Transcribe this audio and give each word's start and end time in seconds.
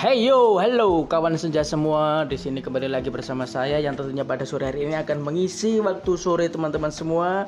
Hey 0.00 0.32
yo, 0.32 0.56
hello 0.56 1.04
kawan 1.04 1.36
senja 1.36 1.60
semua. 1.60 2.24
Di 2.24 2.40
sini 2.40 2.64
kembali 2.64 2.88
lagi 2.88 3.12
bersama 3.12 3.44
saya 3.44 3.76
yang 3.84 3.92
tentunya 3.92 4.24
pada 4.24 4.48
sore 4.48 4.64
hari 4.72 4.88
ini 4.88 4.96
akan 4.96 5.20
mengisi 5.20 5.76
waktu 5.76 6.16
sore 6.16 6.48
teman-teman 6.48 6.88
semua. 6.88 7.44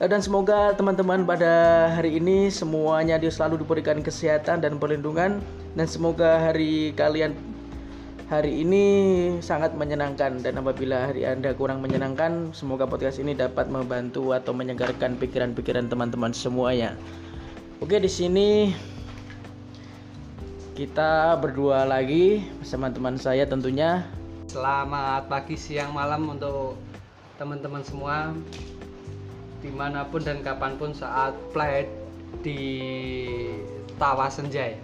Eh, 0.00 0.08
Dan 0.08 0.24
semoga 0.24 0.72
teman-teman 0.72 1.28
pada 1.28 1.92
hari 1.92 2.16
ini 2.16 2.48
semuanya 2.48 3.20
dia 3.20 3.28
selalu 3.28 3.60
diberikan 3.60 4.00
kesehatan 4.00 4.64
dan 4.64 4.80
perlindungan 4.80 5.44
dan 5.76 5.84
semoga 5.84 6.40
hari 6.40 6.96
kalian 6.96 7.36
hari 8.32 8.64
ini 8.64 8.84
sangat 9.44 9.76
menyenangkan 9.76 10.40
dan 10.40 10.56
apabila 10.56 11.12
hari 11.12 11.28
Anda 11.28 11.52
kurang 11.52 11.84
menyenangkan, 11.84 12.56
semoga 12.56 12.88
podcast 12.88 13.20
ini 13.20 13.36
dapat 13.36 13.68
membantu 13.68 14.32
atau 14.32 14.56
menyegarkan 14.56 15.20
pikiran-pikiran 15.20 15.92
teman-teman 15.92 16.32
semuanya. 16.32 16.96
Oke, 17.84 18.00
di 18.00 18.08
sini 18.08 18.72
kita 20.74 21.38
berdua 21.38 21.86
lagi 21.86 22.42
bersama 22.58 22.90
teman 22.90 23.14
saya 23.14 23.46
tentunya. 23.46 24.02
Selamat 24.50 25.30
pagi, 25.30 25.54
siang, 25.54 25.94
malam 25.94 26.26
untuk 26.26 26.74
teman-teman 27.38 27.86
semua. 27.86 28.34
Di 29.62 29.70
mana 29.70 30.02
pun 30.02 30.26
dan 30.26 30.42
kapan 30.42 30.74
pun 30.74 30.90
saat 30.90 31.30
flight 31.54 31.86
di 32.42 32.58
Tawa 33.96 34.26
Senjai 34.26 34.76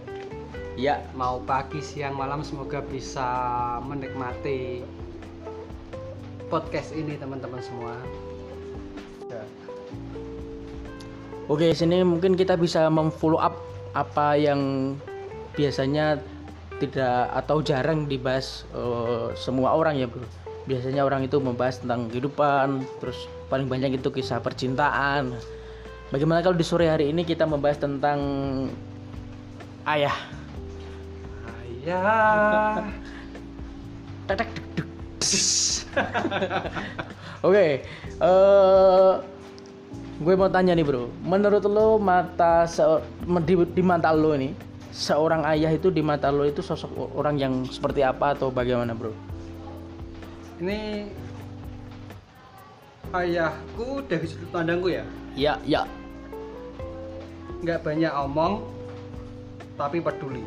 Ya, 0.78 1.02
mau 1.12 1.42
pagi, 1.42 1.82
siang, 1.82 2.14
malam 2.14 2.46
semoga 2.46 2.78
bisa 2.86 3.26
menikmati 3.82 4.86
podcast 6.46 6.94
ini 6.94 7.18
teman-teman 7.18 7.58
semua. 7.60 7.98
Oke 11.50 11.74
sini 11.74 12.06
mungkin 12.06 12.38
kita 12.38 12.54
bisa 12.54 12.86
memfollow 12.86 13.42
up 13.42 13.58
apa 13.90 14.38
yang 14.38 14.94
biasanya 15.54 16.18
tidak 16.80 17.28
atau 17.36 17.60
jarang 17.60 18.08
dibahas 18.08 18.64
eh, 18.72 19.36
semua 19.36 19.76
orang 19.76 20.00
ya 20.00 20.08
bro. 20.08 20.24
Biasanya 20.68 21.02
orang 21.02 21.26
itu 21.26 21.40
membahas 21.40 21.82
tentang 21.82 22.06
kehidupan, 22.12 22.84
terus 23.02 23.26
paling 23.52 23.66
banyak 23.66 23.98
itu 23.98 24.08
kisah 24.08 24.38
percintaan. 24.38 25.34
Bagaimana 26.10 26.42
kalau 26.42 26.54
di 26.54 26.66
sore 26.66 26.86
hari 26.86 27.10
ini 27.10 27.22
kita 27.22 27.46
membahas 27.46 27.80
tentang 27.80 28.20
ayah? 29.86 30.14
ayah 31.82 32.82
duk. 34.76 34.90
Oke, 37.46 37.82
eh 38.20 39.12
gue 40.20 40.34
mau 40.36 40.52
tanya 40.52 40.76
nih 40.76 40.84
bro, 40.84 41.08
menurut 41.24 41.64
lo 41.64 41.96
mata 41.96 42.68
di, 43.48 43.54
di 43.72 43.82
mata 43.82 44.12
lo 44.12 44.36
nih 44.36 44.69
seorang 44.90 45.46
ayah 45.46 45.70
itu 45.70 45.88
di 45.90 46.02
mata 46.02 46.30
lo 46.34 46.42
itu 46.42 46.62
sosok 46.62 47.14
orang 47.14 47.38
yang 47.38 47.54
seperti 47.66 48.02
apa 48.02 48.34
atau 48.34 48.50
bagaimana 48.50 48.94
bro? 48.94 49.14
ini 50.60 51.08
ayahku 53.14 54.04
dari 54.06 54.26
sudut 54.26 54.50
pandangku 54.52 54.92
ya 54.92 55.06
Ya, 55.38 55.54
ya, 55.62 55.86
nggak 57.62 57.86
banyak 57.86 58.10
omong 58.10 58.66
tapi 59.78 60.02
peduli 60.02 60.42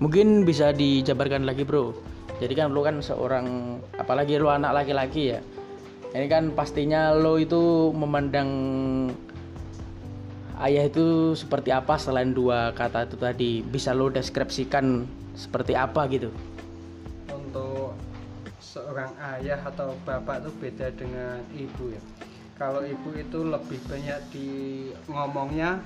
mungkin 0.00 0.44
bisa 0.44 0.72
dijabarkan 0.76 1.48
lagi 1.48 1.64
bro. 1.64 1.96
Jadi 2.36 2.52
kan 2.52 2.68
lo 2.68 2.84
kan 2.84 3.00
seorang, 3.00 3.80
apalagi 3.96 4.36
lo 4.36 4.52
anak 4.52 4.84
laki-laki 4.84 5.32
ya. 5.32 5.40
Ini 6.12 6.28
kan 6.28 6.52
pastinya 6.52 7.12
lo 7.16 7.40
itu 7.40 7.92
memandang 7.96 8.48
ayah 10.60 10.88
itu 10.88 11.36
seperti 11.36 11.72
apa 11.72 12.00
selain 12.00 12.32
dua 12.32 12.72
kata 12.72 13.08
itu 13.08 13.16
tadi. 13.20 13.52
Bisa 13.64 13.92
lo 13.92 14.08
deskripsikan 14.08 15.04
seperti 15.36 15.76
apa 15.76 16.08
gitu? 16.08 16.32
untuk 17.56 17.94
seorang 18.60 19.12
ayah 19.36 19.60
atau 19.64 19.96
bapak 20.04 20.44
itu 20.44 20.50
beda 20.60 20.86
dengan 20.94 21.40
ibu 21.56 21.92
ya 21.94 22.02
kalau 22.56 22.84
ibu 22.84 23.12
itu 23.16 23.44
lebih 23.44 23.80
banyak 23.88 24.20
di 24.32 24.48
ngomongnya 25.08 25.80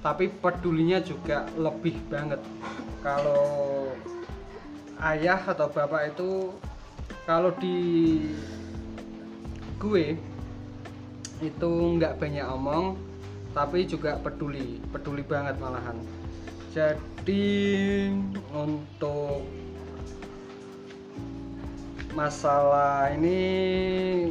tapi 0.00 0.28
pedulinya 0.28 1.00
juga 1.04 1.48
lebih 1.56 1.96
banget 2.08 2.40
kalau 3.04 3.88
ayah 5.00 5.40
atau 5.40 5.68
bapak 5.68 6.16
itu 6.16 6.52
kalau 7.24 7.52
di 7.60 7.76
gue 9.80 10.16
itu 11.40 11.70
nggak 11.96 12.20
banyak 12.20 12.44
omong 12.44 13.00
tapi 13.50 13.86
juga 13.86 14.18
peduli 14.22 14.78
peduli 14.94 15.22
banget 15.26 15.58
malahan. 15.58 15.98
Jadi 16.70 18.06
untuk 18.54 19.42
masalah 22.14 23.10
ini 23.14 23.38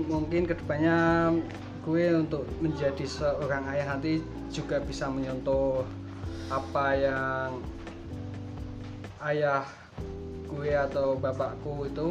mungkin 0.08 0.48
ke 0.48 0.56
depannya 0.56 1.32
gue 1.84 2.06
untuk 2.16 2.44
menjadi 2.60 3.04
seorang 3.08 3.64
ayah 3.72 3.96
nanti 3.96 4.24
juga 4.52 4.84
bisa 4.84 5.08
menyentuh 5.08 5.84
apa 6.52 6.86
yang 6.96 7.50
ayah 9.24 9.64
gue 10.48 10.72
atau 10.76 11.16
bapakku 11.20 11.88
itu 11.88 12.08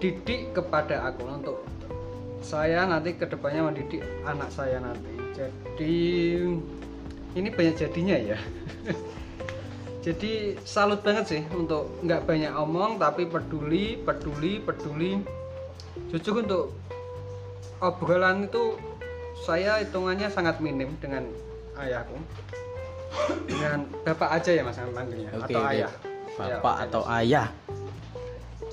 didik 0.00 0.52
kepada 0.56 1.12
aku. 1.12 1.28
Untuk 1.28 1.58
saya 2.42 2.84
nanti 2.88 3.14
ke 3.16 3.24
depannya 3.24 3.68
mendidik 3.68 4.02
anak 4.26 4.50
saya 4.50 4.80
nanti 4.82 5.11
jadi 5.32 5.96
ini 7.32 7.48
banyak 7.48 7.76
jadinya 7.76 8.16
ya. 8.16 8.38
Jadi 10.02 10.58
salut 10.66 10.98
banget 11.06 11.24
sih 11.30 11.42
untuk 11.54 11.86
nggak 12.02 12.26
banyak 12.26 12.50
omong 12.58 12.98
tapi 12.98 13.22
peduli 13.22 13.94
peduli 14.02 14.58
peduli. 14.58 15.22
Jujur 16.10 16.42
untuk 16.42 16.74
obrolan 17.78 18.50
itu 18.50 18.74
saya 19.46 19.78
hitungannya 19.78 20.26
sangat 20.26 20.58
minim 20.58 20.98
dengan 20.98 21.22
ayahku. 21.78 22.18
Dengan 23.46 23.86
bapak 24.02 24.42
aja 24.42 24.50
ya 24.58 24.62
mas 24.66 24.74
manggilnya 24.90 25.30
Oke, 25.38 25.54
atau 25.54 25.60
oke. 25.62 25.70
ayah. 25.70 25.92
Ya, 26.32 26.58
Bapak 26.58 26.76
atau 26.88 27.02
ayah? 27.06 27.46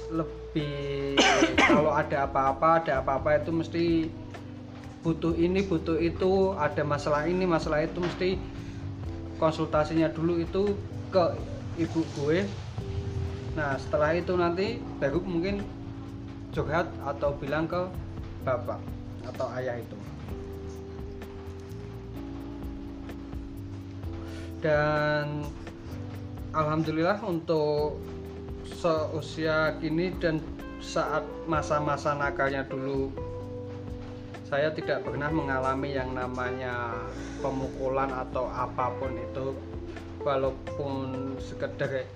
lebih 0.09 1.21
kalau 1.61 1.93
ada 1.93 2.25
apa-apa 2.25 2.81
ada 2.81 2.93
apa-apa 3.05 3.37
itu 3.37 3.51
mesti 3.53 3.85
butuh 4.99 5.31
ini 5.39 5.63
butuh 5.63 5.95
itu 5.95 6.51
ada 6.59 6.83
masalah 6.83 7.23
ini 7.23 7.47
masalah 7.47 7.87
itu 7.87 8.03
mesti 8.03 8.35
konsultasinya 9.39 10.11
dulu 10.11 10.43
itu 10.43 10.75
ke 11.09 11.23
ibu 11.79 12.03
gue. 12.19 12.43
Nah 13.55 13.79
setelah 13.79 14.11
itu 14.11 14.35
nanti 14.35 14.83
baru 14.99 15.23
mungkin 15.23 15.63
curhat 16.51 16.91
atau 17.07 17.31
bilang 17.39 17.65
ke 17.65 17.87
bapak 18.43 18.79
atau 19.23 19.47
ayah 19.55 19.79
itu. 19.79 19.97
Dan 24.59 25.47
alhamdulillah 26.51 27.23
untuk 27.23 27.95
seusia 28.67 29.79
kini 29.79 30.11
dan 30.19 30.43
saat 30.83 31.23
masa-masa 31.47 32.11
nakalnya 32.15 32.67
dulu 32.67 33.28
saya 34.49 34.73
tidak 34.73 35.05
pernah 35.05 35.29
mengalami 35.29 35.93
yang 35.93 36.17
namanya 36.17 36.97
pemukulan 37.37 38.09
atau 38.09 38.49
apa 38.49 38.89
pun 38.97 39.13
itu 39.13 39.53
walaupun 40.25 41.37
sekedar 41.37 42.09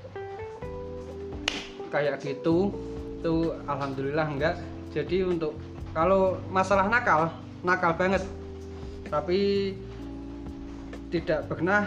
kayak 1.94 2.18
gitu 2.26 2.74
itu 3.22 3.54
alhamdulillah 3.70 4.28
enggak. 4.28 4.56
Jadi 4.92 5.24
untuk 5.24 5.54
kalau 5.94 6.42
masalah 6.50 6.90
nakal 6.90 7.30
nakal 7.62 7.94
banget. 7.94 8.26
Tapi 9.08 9.72
tidak 11.14 11.46
pernah 11.46 11.86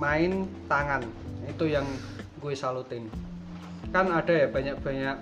main 0.00 0.48
tangan. 0.64 1.04
Itu 1.44 1.68
yang 1.68 1.84
gue 2.40 2.56
salutin. 2.56 3.12
Kan 3.92 4.08
ada 4.08 4.32
ya 4.32 4.48
banyak-banyak 4.48 5.16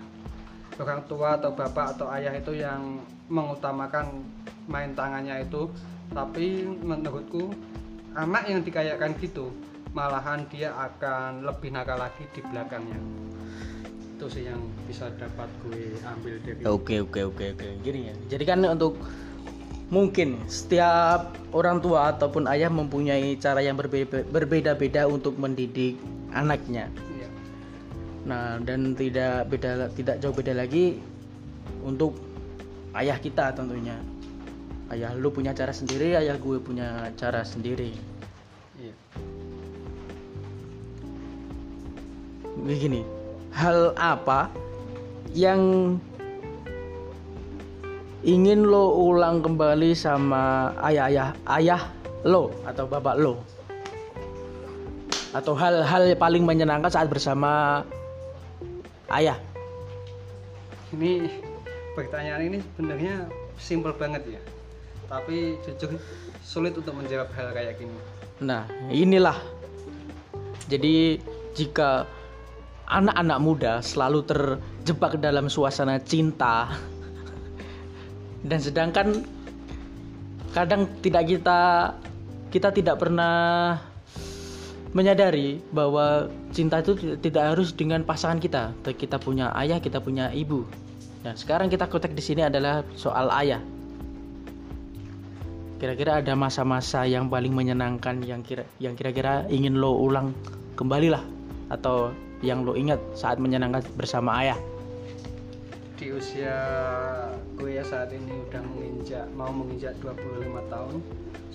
orang 0.81 1.01
tua 1.11 1.37
atau 1.37 1.53
bapak 1.53 1.99
atau 1.99 2.07
ayah 2.17 2.33
itu 2.33 2.57
yang 2.57 3.01
mengutamakan 3.29 4.25
main 4.69 4.97
tangannya 4.97 5.45
itu 5.45 5.69
tapi 6.13 6.65
menurutku 6.65 7.53
anak 8.17 8.49
yang 8.49 8.61
dikayakan 8.65 9.17
gitu 9.21 9.53
malahan 9.93 10.45
dia 10.49 10.73
akan 10.73 11.45
lebih 11.45 11.73
nakal 11.73 12.01
lagi 12.01 12.25
di 12.33 12.41
belakangnya 12.41 13.01
itu 14.23 14.39
sih 14.39 14.45
yang 14.47 14.63
bisa 14.87 15.11
dapat 15.19 15.51
gue 15.67 15.99
ambil 16.07 16.39
dari 16.47 16.63
Oke 16.63 17.03
oke 17.03 17.21
oke 17.27 17.45
oke 17.59 17.67
gini 17.83 18.07
ya. 18.07 18.15
Jadi 18.31 18.45
kan 18.47 18.63
untuk 18.63 18.95
mungkin 19.91 20.39
setiap 20.47 21.35
orang 21.51 21.83
tua 21.83 22.15
ataupun 22.15 22.47
ayah 22.47 22.71
mempunyai 22.71 23.35
cara 23.43 23.59
yang 23.67 23.75
berbeda- 23.75 24.23
berbeda-beda 24.31 25.11
untuk 25.11 25.35
mendidik 25.43 25.99
anaknya. 26.31 26.87
Iya. 28.23 28.31
Nah 28.31 28.63
dan 28.63 28.95
tidak 28.95 29.51
beda 29.51 29.91
tidak 29.99 30.17
jauh 30.23 30.35
beda 30.35 30.55
lagi 30.55 31.03
untuk 31.83 32.15
ayah 32.95 33.19
kita 33.19 33.51
tentunya. 33.53 33.99
Ayah 34.93 35.17
lu 35.17 35.33
punya 35.33 35.57
cara 35.57 35.73
sendiri, 35.73 36.15
ayah 36.15 36.37
gue 36.37 36.61
punya 36.61 37.09
cara 37.17 37.43
sendiri. 37.43 37.97
Iya. 38.77 38.95
begini 42.63 43.03
hal 43.51 43.93
apa 43.99 44.47
yang 45.35 45.95
ingin 48.23 48.63
lo 48.63 48.95
ulang 48.95 49.43
kembali 49.43 49.99
sama 49.99 50.71
ayah-ayah 50.87 51.35
ayah 51.59 51.83
lo 52.23 52.55
atau 52.63 52.87
bapak 52.87 53.19
lo 53.19 53.35
atau 55.33 55.57
hal-hal 55.59 56.13
paling 56.15 56.47
menyenangkan 56.47 56.93
saat 56.93 57.11
bersama 57.11 57.83
ayah. 59.11 59.39
Ini 60.93 61.27
pertanyaan 61.97 62.43
ini 62.53 62.59
sebenarnya 62.63 63.27
simpel 63.59 63.97
banget 63.97 64.39
ya. 64.39 64.43
Tapi 65.11 65.59
jujur 65.67 65.99
sulit 66.45 66.77
untuk 66.77 66.95
menjawab 66.95 67.33
hal 67.35 67.51
kayak 67.51 67.81
gini. 67.81 67.97
Nah 68.45 68.69
inilah. 68.93 69.39
Jadi 70.71 71.21
jika 71.53 72.09
anak-anak 72.89 73.39
muda 73.41 73.73
selalu 73.85 74.25
terjebak 74.25 75.21
dalam 75.21 75.49
suasana 75.49 76.01
cinta 76.01 76.73
dan 78.43 78.59
sedangkan 78.59 79.25
kadang 80.53 80.89
tidak 81.01 81.25
kita 81.29 81.61
kita 82.53 82.69
tidak 82.69 82.97
pernah 83.01 83.81
menyadari 84.93 85.61
bahwa 85.73 86.29
cinta 86.53 86.85
itu 86.85 86.97
tidak 87.21 87.57
harus 87.57 87.73
dengan 87.73 88.05
pasangan 88.05 88.39
kita. 88.41 88.73
Kita 88.85 89.17
punya 89.17 89.53
ayah, 89.57 89.81
kita 89.81 90.01
punya 90.01 90.29
ibu. 90.33 90.65
Nah, 91.25 91.33
sekarang 91.33 91.73
kita 91.73 91.89
kotek 91.89 92.13
di 92.13 92.23
sini 92.25 92.45
adalah 92.45 92.85
soal 92.97 93.33
ayah. 93.33 93.61
Kira-kira 95.81 96.23
ada 96.23 96.39
masa-masa 96.39 97.03
yang 97.09 97.27
paling 97.27 97.51
menyenangkan 97.51 98.23
yang 98.23 98.47
kira 98.47 98.63
yang 98.79 98.95
kira-kira 98.95 99.43
ingin 99.51 99.83
lo 99.83 99.99
ulang 99.99 100.31
kembali 100.79 101.11
lah 101.11 101.25
atau 101.75 102.15
yang 102.39 102.63
lo 102.63 102.79
ingat 102.79 103.03
saat 103.19 103.43
menyenangkan 103.43 103.83
bersama 103.99 104.47
ayah 104.47 104.59
di 106.03 106.11
usia 106.11 106.59
gue 107.55 107.79
ya 107.79 107.85
saat 107.87 108.11
ini 108.11 108.35
udah 108.51 108.59
menginjak 108.75 109.23
mau 109.39 109.55
menginjak 109.55 109.95
25 110.03 110.51
tahun 110.67 110.97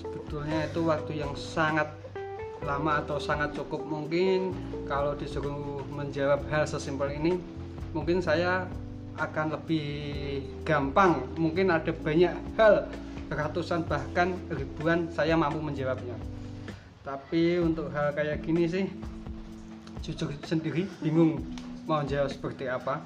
sebetulnya 0.00 0.58
itu 0.64 0.80
waktu 0.88 1.12
yang 1.20 1.32
sangat 1.36 1.84
lama 2.66 3.02
atau 3.02 3.22
sangat 3.22 3.54
cukup 3.54 3.86
mungkin 3.86 4.50
kalau 4.90 5.14
disuruh 5.14 5.82
menjawab 5.94 6.42
hal 6.50 6.66
sesimpel 6.66 7.14
ini 7.14 7.38
mungkin 7.94 8.18
saya 8.18 8.66
akan 9.18 9.58
lebih 9.58 9.90
gampang. 10.62 11.26
Mungkin 11.34 11.74
ada 11.74 11.90
banyak 11.90 12.32
hal 12.54 12.86
ratusan 13.28 13.84
bahkan 13.84 14.38
ribuan 14.48 15.10
saya 15.12 15.34
mampu 15.34 15.58
menjawabnya. 15.58 16.14
Tapi 17.02 17.58
untuk 17.58 17.90
hal 17.92 18.14
kayak 18.14 18.46
gini 18.46 18.64
sih 18.70 18.86
jujur 20.04 20.30
sendiri 20.46 20.86
bingung 21.02 21.42
mau 21.84 22.06
jawab 22.06 22.30
seperti 22.30 22.70
apa. 22.70 23.02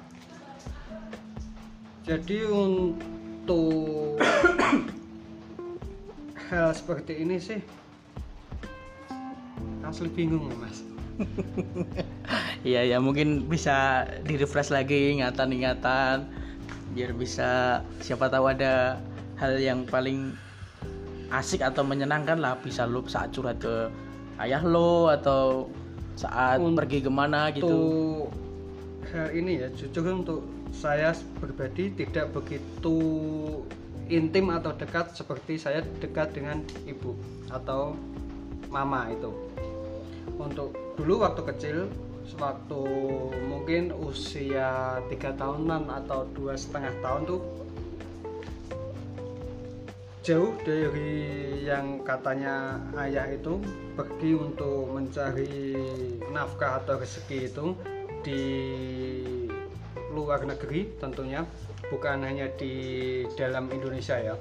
Jadi 2.03 2.45
untuk 2.45 4.19
hal 6.51 6.69
seperti 6.75 7.23
ini 7.23 7.39
sih 7.39 7.63
asli 9.83 10.09
bingung 10.09 10.49
mas. 10.57 10.81
Iya 12.63 12.95
ya 12.95 12.97
mungkin 13.03 13.51
bisa 13.51 14.07
di 14.23 14.39
refresh 14.39 14.71
lagi 14.71 15.19
ingatan-ingatan 15.19 16.23
biar 16.95 17.11
bisa 17.11 17.83
siapa 17.99 18.31
tahu 18.31 18.47
ada 18.47 19.03
hal 19.35 19.59
yang 19.59 19.83
paling 19.83 20.31
asik 21.27 21.59
atau 21.59 21.83
menyenangkan 21.83 22.39
lah. 22.39 22.55
Bisa 22.63 22.87
lo 22.87 23.03
saat 23.03 23.35
curhat 23.35 23.59
ke 23.59 23.91
ayah 24.39 24.63
lo 24.63 25.11
atau 25.11 25.67
saat 26.15 26.61
untuk 26.63 26.85
pergi 26.85 27.03
ke 27.03 27.11
mana 27.11 27.49
gitu. 27.51 28.29
hal 29.11 29.29
ini 29.35 29.61
ya 29.61 29.67
jujur 29.75 30.05
untuk 30.09 30.41
saya 30.73 31.13
pribadi 31.37 31.93
tidak 31.93 32.33
begitu 32.33 32.97
intim 34.09 34.49
atau 34.49 34.73
dekat 34.73 35.13
seperti 35.13 35.57
saya 35.57 35.85
dekat 36.01 36.33
dengan 36.33 36.61
ibu 36.85 37.13
atau 37.53 37.93
mama 38.73 39.13
itu. 39.13 39.29
Untuk 40.41 40.73
dulu 40.97 41.21
waktu 41.21 41.41
kecil 41.53 41.77
waktu 42.41 42.81
mungkin 43.45 43.93
usia 43.93 44.97
tiga 45.11 45.35
tahunan 45.37 45.91
atau 46.03 46.25
dua 46.33 46.57
setengah 46.57 46.89
tahun 47.05 47.21
tuh 47.29 47.41
jauh 50.23 50.55
dari 50.63 51.19
yang 51.67 51.99
katanya 52.07 52.79
ayah 53.03 53.27
itu 53.27 53.59
pergi 53.99 54.39
untuk 54.39 54.87
mencari 54.95 55.75
nafkah 56.31 56.79
atau 56.79 56.95
rezeki 56.95 57.39
itu 57.51 57.65
di 58.23 58.43
luar 60.15 60.47
negeri 60.47 60.95
tentunya 60.95 61.43
bukan 61.91 62.23
hanya 62.23 62.47
di 62.55 62.73
dalam 63.35 63.67
Indonesia 63.67 64.15
ya. 64.15 64.35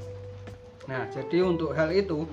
Nah 0.86 1.10
jadi 1.10 1.42
untuk 1.42 1.74
hal 1.74 1.90
itu 1.90 2.30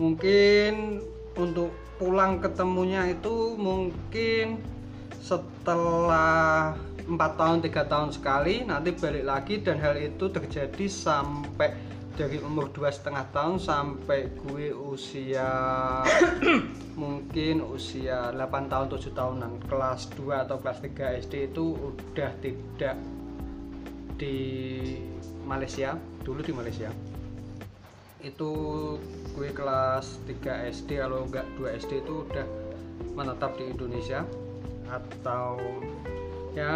mungkin 0.00 1.04
untuk 1.36 1.72
pulang 1.96 2.40
ketemunya 2.40 3.08
itu 3.12 3.56
mungkin 3.56 4.60
setelah 5.20 6.76
empat 7.06 7.32
tahun 7.38 7.58
tiga 7.62 7.86
tahun 7.86 8.10
sekali 8.10 8.66
nanti 8.66 8.90
balik 8.92 9.24
lagi 9.24 9.54
dan 9.62 9.78
hal 9.78 9.94
itu 9.96 10.26
terjadi 10.28 10.86
sampai 10.90 11.72
dari 12.16 12.40
umur 12.40 12.72
dua 12.72 12.88
setengah 12.88 13.28
tahun 13.30 13.60
sampai 13.60 14.32
gue 14.40 14.72
usia 14.72 15.52
mungkin 17.00 17.60
usia 17.60 18.32
8 18.32 18.72
tahun 18.72 18.88
7 18.88 19.12
tahunan. 19.12 19.52
Kelas 19.68 20.08
2 20.16 20.44
atau 20.48 20.56
kelas 20.56 20.80
3 20.80 21.20
SD 21.28 21.52
itu 21.52 21.76
udah 21.76 22.32
tidak 22.40 22.96
di 24.16 24.36
Malaysia 25.44 26.00
dulu 26.24 26.40
di 26.40 26.56
Malaysia 26.56 26.88
itu 28.26 28.52
gue 29.38 29.48
kelas 29.54 30.18
3 30.26 30.72
SD 30.72 30.98
kalau 30.98 31.26
enggak 31.30 31.46
2 31.58 31.78
SD 31.78 32.02
itu 32.02 32.26
udah 32.26 32.46
menetap 33.14 33.54
di 33.58 33.70
Indonesia. 33.70 34.26
Atau 34.86 35.58
ya 36.54 36.72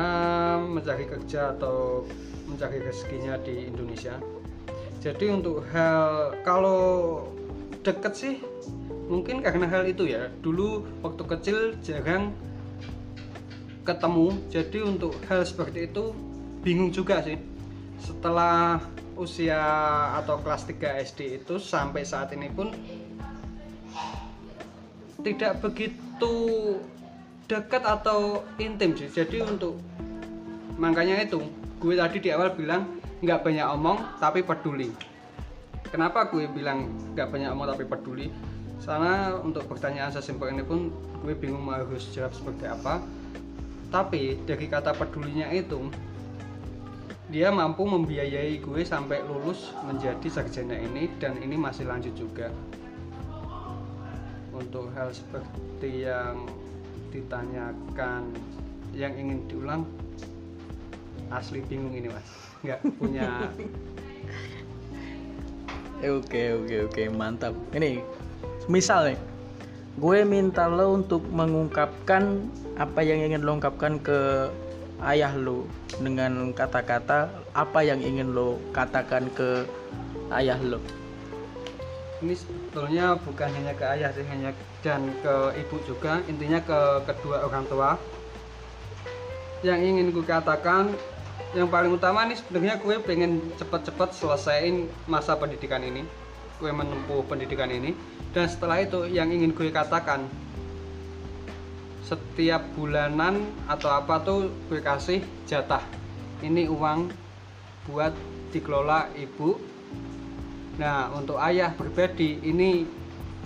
mencari 0.61 1.09
kerja 1.09 1.57
atau 1.57 2.07
mencari 2.47 2.83
rezekinya 2.83 3.39
di 3.43 3.71
Indonesia. 3.71 4.19
Jadi 5.01 5.33
untuk 5.33 5.65
hal 5.73 6.37
kalau 6.45 7.25
deket 7.81 8.13
sih 8.13 8.35
mungkin 9.09 9.41
karena 9.41 9.67
hal 9.67 9.89
itu 9.89 10.07
ya. 10.07 10.29
Dulu 10.45 10.85
waktu 11.03 11.23
kecil 11.25 11.59
jarang 11.81 12.35
ketemu. 13.83 14.37
Jadi 14.53 14.79
untuk 14.85 15.17
hal 15.27 15.43
seperti 15.43 15.89
itu 15.89 16.13
bingung 16.61 16.93
juga 16.93 17.25
sih. 17.25 17.41
Setelah 18.01 18.85
usia 19.21 19.61
atau 20.17 20.41
kelas 20.41 20.65
3 20.65 21.05
SD 21.13 21.45
itu 21.45 21.61
sampai 21.61 22.09
saat 22.09 22.33
ini 22.33 22.49
pun 22.49 22.73
tidak 25.21 25.61
begitu 25.61 26.33
dekat 27.45 27.85
atau 27.85 28.41
intim 28.57 28.97
sih. 28.97 29.13
Jadi 29.13 29.45
untuk 29.45 29.77
makanya 30.81 31.21
itu 31.21 31.45
gue 31.77 31.95
tadi 32.01 32.25
di 32.25 32.33
awal 32.33 32.57
bilang 32.57 32.89
nggak 33.21 33.45
banyak 33.45 33.67
omong 33.77 33.99
tapi 34.17 34.41
peduli. 34.41 34.89
Kenapa 35.93 36.25
gue 36.33 36.49
bilang 36.49 36.89
nggak 37.13 37.29
banyak 37.29 37.51
omong 37.53 37.69
tapi 37.77 37.85
peduli? 37.85 38.33
Karena 38.81 39.37
untuk 39.45 39.69
pertanyaan 39.69 40.09
sesimpel 40.09 40.57
ini 40.57 40.65
pun 40.65 40.89
gue 41.21 41.37
bingung 41.37 41.69
harus 41.69 42.09
jawab 42.17 42.33
seperti 42.33 42.65
apa. 42.65 43.05
Tapi 43.93 44.41
dari 44.49 44.67
kata 44.71 44.97
pedulinya 44.97 45.53
itu 45.53 45.93
dia 47.31 47.55
mampu 47.55 47.87
membiayai 47.87 48.59
gue 48.59 48.83
sampai 48.83 49.23
lulus 49.23 49.71
menjadi 49.87 50.27
sarjana 50.27 50.75
ini 50.75 51.07
dan 51.23 51.39
ini 51.39 51.55
masih 51.55 51.87
lanjut 51.87 52.11
juga. 52.19 52.51
Untuk 54.51 54.91
hal 54.99 55.15
seperti 55.15 56.11
yang 56.11 56.51
ditanyakan 57.15 58.35
yang 58.91 59.15
ingin 59.15 59.47
diulang 59.47 59.87
asli 61.31 61.63
bingung 61.71 61.95
ini 61.95 62.11
mas. 62.11 62.29
Nggak 62.67 62.81
punya 62.99 63.27
oke 66.19 66.43
oke 66.67 66.77
oke 66.91 67.03
mantap. 67.15 67.55
Ini 67.71 68.03
misal 68.67 69.15
nih 69.15 69.19
gue 70.03 70.19
minta 70.27 70.67
lo 70.67 70.99
untuk 70.99 71.23
mengungkapkan 71.31 72.43
apa 72.75 73.01
yang 73.07 73.23
ingin 73.23 73.47
lo 73.47 73.55
ungkapkan 73.55 74.03
ke 74.03 74.51
ayah 75.05 75.33
lo 75.33 75.65
dengan 76.01 76.53
kata-kata 76.53 77.33
apa 77.57 77.81
yang 77.85 78.01
ingin 78.05 78.37
lo 78.37 78.61
katakan 78.77 79.29
ke 79.33 79.65
ayah 80.33 80.61
lo 80.61 80.81
ini 82.21 82.37
sebetulnya 82.37 83.17
bukan 83.17 83.49
hanya 83.49 83.73
ke 83.73 83.85
ayah 83.97 84.13
sih 84.13 84.25
hanya 84.29 84.53
dan 84.85 85.09
ke 85.25 85.35
ibu 85.57 85.77
juga. 85.89 86.21
Intinya 86.29 86.61
ke 86.61 87.09
kedua 87.09 87.49
orang 87.49 87.65
tua. 87.65 87.97
Yang 89.65 89.81
ingin 89.89 90.07
gue 90.13 90.25
katakan 90.25 90.93
yang 91.57 91.73
paling 91.73 91.97
utama 91.97 92.29
nih 92.29 92.37
sebenarnya 92.37 92.77
gue 92.81 92.97
pengen 93.03 93.41
cepet-cepet 93.57 94.13
selesaiin 94.17 94.89
masa 95.09 95.33
pendidikan 95.37 95.81
ini. 95.81 96.05
Gue 96.61 96.73
menempuh 96.73 97.25
pendidikan 97.25 97.73
ini. 97.73 97.97
Dan 98.37 98.53
setelah 98.53 98.85
itu 98.85 99.09
yang 99.09 99.33
ingin 99.33 99.57
gue 99.57 99.73
katakan 99.73 100.29
setiap 102.11 102.67
bulanan 102.75 103.47
atau 103.71 103.87
apa 103.95 104.19
tuh 104.27 104.51
gue 104.67 104.83
kasih 104.83 105.23
jatah. 105.47 105.87
Ini 106.43 106.67
uang 106.67 107.07
buat 107.87 108.11
dikelola 108.51 109.15
ibu. 109.15 109.55
Nah 110.83 111.15
untuk 111.15 111.39
ayah 111.39 111.71
pribadi 111.71 112.43
ini 112.43 112.83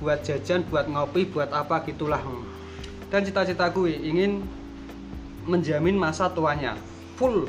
buat 0.00 0.24
jajan 0.24 0.64
buat 0.64 0.88
ngopi 0.88 1.28
buat 1.28 1.52
apa 1.52 1.84
gitulah. 1.84 2.24
Dan 3.12 3.20
cita-cita 3.28 3.68
gue 3.68 3.92
ingin 3.92 4.40
menjamin 5.44 6.00
masa 6.00 6.32
tuanya. 6.32 6.80
Full 7.20 7.44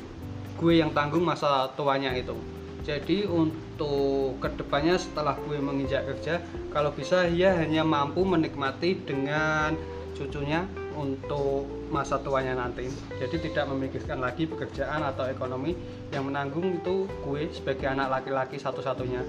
gue 0.59 0.73
yang 0.75 0.91
tanggung 0.91 1.23
masa 1.23 1.71
tuanya 1.79 2.11
itu. 2.11 2.35
Jadi 2.83 3.23
untuk 3.23 4.37
ke 4.43 4.51
depannya 4.51 4.99
setelah 4.99 5.39
gue 5.47 5.57
menginjak 5.57 6.05
kerja 6.05 6.43
kalau 6.75 6.91
bisa 6.91 7.25
ia 7.31 7.55
hanya 7.55 7.87
mampu 7.87 8.21
menikmati 8.21 8.99
dengan 8.99 9.73
cucunya 10.13 10.69
untuk 10.95 11.67
masa 11.91 12.17
tuanya 12.17 12.55
nanti. 12.55 12.87
Jadi 13.19 13.51
tidak 13.51 13.69
memikirkan 13.69 14.23
lagi 14.23 14.47
pekerjaan 14.47 15.03
atau 15.03 15.27
ekonomi. 15.27 15.75
Yang 16.09 16.23
menanggung 16.31 16.79
itu 16.81 17.05
gue 17.21 17.51
sebagai 17.51 17.85
anak 17.91 18.09
laki-laki 18.19 18.55
satu-satunya. 18.57 19.21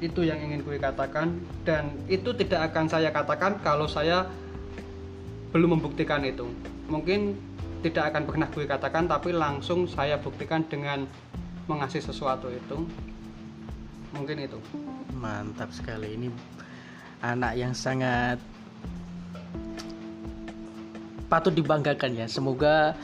Itu 0.00 0.22
yang 0.22 0.38
ingin 0.40 0.60
gue 0.62 0.76
katakan. 0.76 1.40
Dan 1.64 1.96
itu 2.06 2.30
tidak 2.36 2.70
akan 2.70 2.86
saya 2.86 3.08
katakan 3.10 3.58
kalau 3.64 3.88
saya 3.88 4.28
belum 5.50 5.80
membuktikan 5.80 6.22
itu. 6.22 6.46
Mungkin 6.86 7.34
tidak 7.80 8.12
akan 8.12 8.22
pernah 8.28 8.48
gue 8.52 8.64
katakan 8.68 9.08
tapi 9.08 9.32
langsung 9.32 9.88
saya 9.88 10.20
buktikan 10.20 10.62
dengan 10.68 11.08
mengasih 11.64 12.04
sesuatu 12.04 12.52
itu. 12.52 12.84
Mungkin 14.12 14.36
itu. 14.44 14.60
Mantap 15.16 15.72
sekali. 15.72 16.14
Ini 16.14 16.28
anak 17.20 17.52
yang 17.56 17.72
sangat 17.76 18.40
patut 21.30 21.54
dibanggakan 21.54 22.18
ya. 22.18 22.26
Semoga 22.26 22.98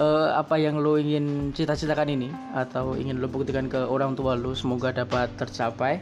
uh, 0.00 0.32
apa 0.32 0.56
yang 0.56 0.80
lo 0.80 0.96
ingin 0.96 1.52
cita-citakan 1.52 2.08
ini 2.16 2.32
atau 2.56 2.96
ingin 2.96 3.20
lo 3.20 3.28
buktikan 3.28 3.68
ke 3.68 3.84
orang 3.84 4.16
tua 4.16 4.32
lo 4.32 4.56
semoga 4.56 4.96
dapat 4.96 5.28
tercapai. 5.36 6.00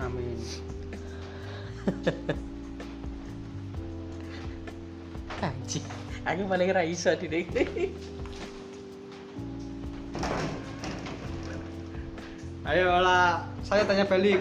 Amin. 0.00 0.40
Anjing, 5.40 5.84
aku 6.24 6.44
paling 6.48 6.72
raisa 6.72 7.16
di 7.16 7.28
Ayo 12.70 12.86
lah, 13.02 13.50
saya 13.66 13.82
tanya 13.88 14.04
balik. 14.06 14.38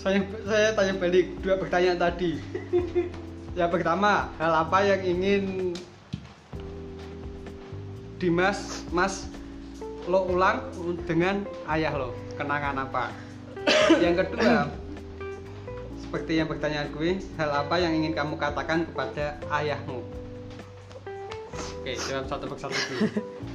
Saya 0.00 0.26
saya 0.42 0.72
tanya 0.74 0.96
balik 0.96 1.38
dua 1.44 1.60
pertanyaan 1.60 2.00
tadi. 2.00 2.40
Yang 3.54 3.70
pertama, 3.70 4.34
hal 4.42 4.52
apa 4.66 4.78
yang 4.82 5.00
ingin 5.06 5.44
Dimas, 8.18 8.82
Mas 8.90 9.30
lo 10.10 10.26
ulang 10.26 10.74
dengan 11.06 11.46
ayah 11.70 11.94
lo? 11.94 12.10
Kenangan 12.34 12.82
apa? 12.82 13.14
yang 14.02 14.18
kedua, 14.18 14.68
seperti 16.02 16.42
yang 16.42 16.50
pertanyaan 16.50 16.90
gue, 16.90 17.22
hal 17.38 17.50
apa 17.54 17.78
yang 17.78 17.94
ingin 17.94 18.12
kamu 18.12 18.34
katakan 18.42 18.90
kepada 18.90 19.38
ayahmu? 19.54 20.02
Oke, 21.78 21.94
jawab 22.10 22.26
satu 22.26 22.44
persatu 22.50 22.74
dulu. 22.74 23.06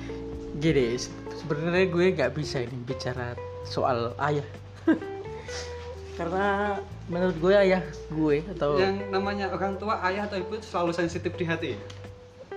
Gini, 0.63 0.96
sebenarnya 1.36 1.86
gue 1.91 2.06
nggak 2.15 2.32
bisa 2.39 2.63
ini 2.63 2.77
bicara 2.88 3.36
soal 3.68 4.15
ayah. 4.24 4.48
Karena 6.18 6.79
menurut 7.10 7.36
gue 7.42 7.54
ayah 7.58 7.82
gue 8.13 8.46
atau 8.54 8.78
yang 8.78 9.01
namanya 9.10 9.50
orang 9.50 9.75
tua 9.82 9.98
ayah 10.06 10.30
atau 10.30 10.38
ibu 10.38 10.62
selalu 10.62 10.94
sensitif 10.94 11.34
di 11.34 11.46
hati 11.46 11.74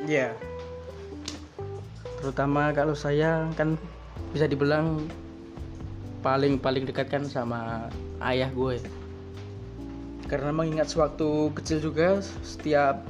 Iya. 0.02 0.35
Yeah. 0.35 0.52
Terutama 2.18 2.75
kalau 2.75 2.94
saya 2.94 3.47
kan 3.54 3.78
bisa 4.35 4.50
dibilang 4.50 5.06
paling 6.23 6.59
paling 6.59 6.87
dekat 6.87 7.11
kan 7.11 7.23
sama 7.26 7.90
ayah 8.23 8.50
gue. 8.50 8.82
Karena 10.26 10.50
mengingat 10.50 10.90
sewaktu 10.90 11.54
kecil 11.54 11.78
juga 11.78 12.18
setiap 12.42 13.02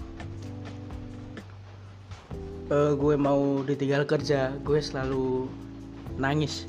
uh, 2.68 2.92
gue 2.92 3.14
mau 3.16 3.64
ditinggal 3.64 4.04
kerja, 4.04 4.52
gue 4.64 4.80
selalu 4.80 5.48
nangis 6.20 6.68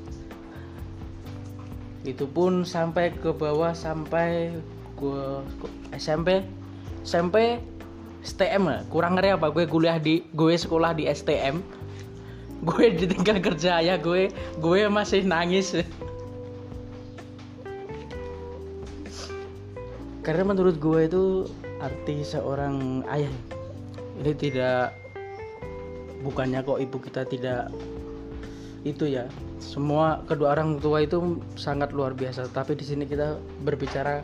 itu 2.03 2.27
pun 2.27 2.67
sampai 2.67 3.15
ke 3.15 3.31
bawah 3.31 3.71
sampai 3.71 4.51
gua 4.99 5.43
SMP 5.95 6.43
SMP 7.03 7.59
STM 8.23 8.63
lah. 8.71 8.81
Kurang 8.87 9.19
ngeri 9.19 9.35
apa 9.35 9.51
gue 9.51 9.67
kuliah 9.67 9.99
di 9.99 10.23
gue 10.31 10.55
sekolah 10.55 10.95
di 10.95 11.07
STM 11.11 11.59
gue 12.67 12.85
ditinggal 12.95 13.43
kerja 13.43 13.83
ya 13.83 13.99
gue 13.99 14.31
gue 14.59 14.79
masih 14.87 15.27
nangis. 15.27 15.75
Karena 20.23 20.43
menurut 20.47 20.79
gue 20.79 20.99
itu 21.03 21.23
arti 21.83 22.23
seorang 22.23 23.03
ayah. 23.11 23.31
Ini 24.23 24.31
tidak 24.39 24.95
bukannya 26.23 26.63
kok 26.63 26.79
ibu 26.79 26.97
kita 27.03 27.27
tidak 27.27 27.67
itu 28.83 29.07
ya. 29.07 29.27
Semua 29.63 30.21
kedua 30.27 30.55
orang 30.55 30.79
tua 30.79 31.03
itu 31.03 31.39
sangat 31.55 31.95
luar 31.95 32.11
biasa. 32.15 32.51
Tapi 32.51 32.75
di 32.75 32.83
sini 32.83 33.07
kita 33.07 33.39
berbicara 33.63 34.23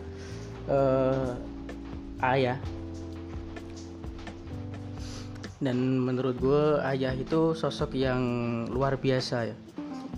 uh, 0.68 1.34
ayah 2.36 2.60
dan 5.60 5.76
menurut 6.00 6.40
gue 6.40 6.64
ayah 6.88 7.12
itu 7.12 7.52
sosok 7.56 7.96
yang 7.96 8.22
luar 8.72 8.96
biasa 8.96 9.52
ya. 9.52 9.56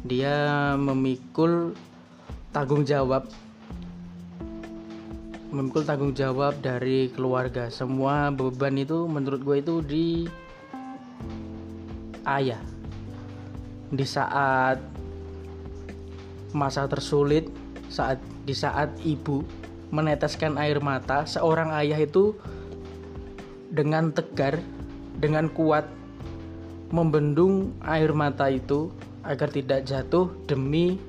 Dia 0.06 0.36
memikul 0.78 1.74
tanggung 2.54 2.86
jawab 2.86 3.30
memikul 5.52 5.84
tanggung 5.84 6.16
jawab 6.16 6.58
dari 6.64 7.12
keluarga. 7.12 7.68
Semua 7.68 8.32
beban 8.32 8.78
itu 8.80 9.06
menurut 9.06 9.42
gue 9.44 9.58
itu 9.60 9.76
di 9.84 10.08
ayah 12.24 12.71
di 13.92 14.08
saat 14.08 14.80
masa 16.52 16.88
tersulit 16.88 17.48
saat 17.92 18.20
di 18.48 18.56
saat 18.56 18.92
ibu 19.04 19.44
meneteskan 19.92 20.56
air 20.56 20.80
mata 20.80 21.28
seorang 21.28 21.76
ayah 21.76 22.00
itu 22.00 22.36
dengan 23.72 24.12
tegar 24.16 24.60
dengan 25.20 25.52
kuat 25.52 25.88
membendung 26.92 27.76
air 27.84 28.12
mata 28.12 28.52
itu 28.52 28.92
agar 29.24 29.48
tidak 29.52 29.88
jatuh 29.88 30.28
demi 30.50 31.00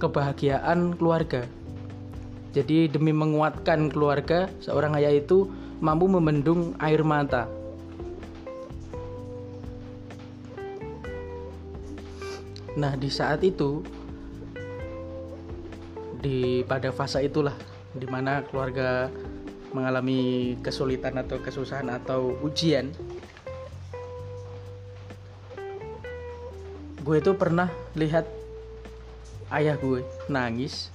kebahagiaan 0.00 0.96
keluarga. 0.96 1.44
Jadi 2.50 2.90
demi 2.90 3.14
menguatkan 3.14 3.92
keluarga, 3.92 4.50
seorang 4.58 4.98
ayah 4.98 5.14
itu 5.14 5.46
mampu 5.78 6.10
membendung 6.10 6.74
air 6.82 7.04
mata. 7.06 7.46
Nah, 12.80 12.96
di 12.96 13.12
saat 13.12 13.44
itu 13.44 13.84
di 16.20 16.64
pada 16.64 16.88
fase 16.92 17.20
itulah 17.20 17.52
di 17.92 18.08
mana 18.08 18.40
keluarga 18.48 19.12
mengalami 19.76 20.56
kesulitan 20.64 21.16
atau 21.20 21.40
kesusahan 21.40 21.88
atau 21.88 22.36
ujian 22.44 22.92
gue 27.00 27.16
itu 27.16 27.32
pernah 27.32 27.72
lihat 27.96 28.28
ayah 29.56 29.74
gue 29.80 30.04
nangis 30.28 30.92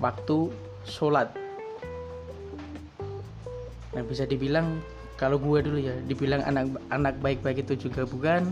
waktu 0.00 0.48
sholat. 0.88 1.30
Nah 3.92 4.02
bisa 4.08 4.24
dibilang 4.24 4.80
kalau 5.20 5.36
gue 5.36 5.58
dulu 5.60 5.78
ya 5.78 5.94
dibilang 6.08 6.40
anak 6.42 6.72
anak 6.88 7.14
baik-baik 7.20 7.62
itu 7.68 7.86
juga 7.86 8.08
bukan 8.08 8.50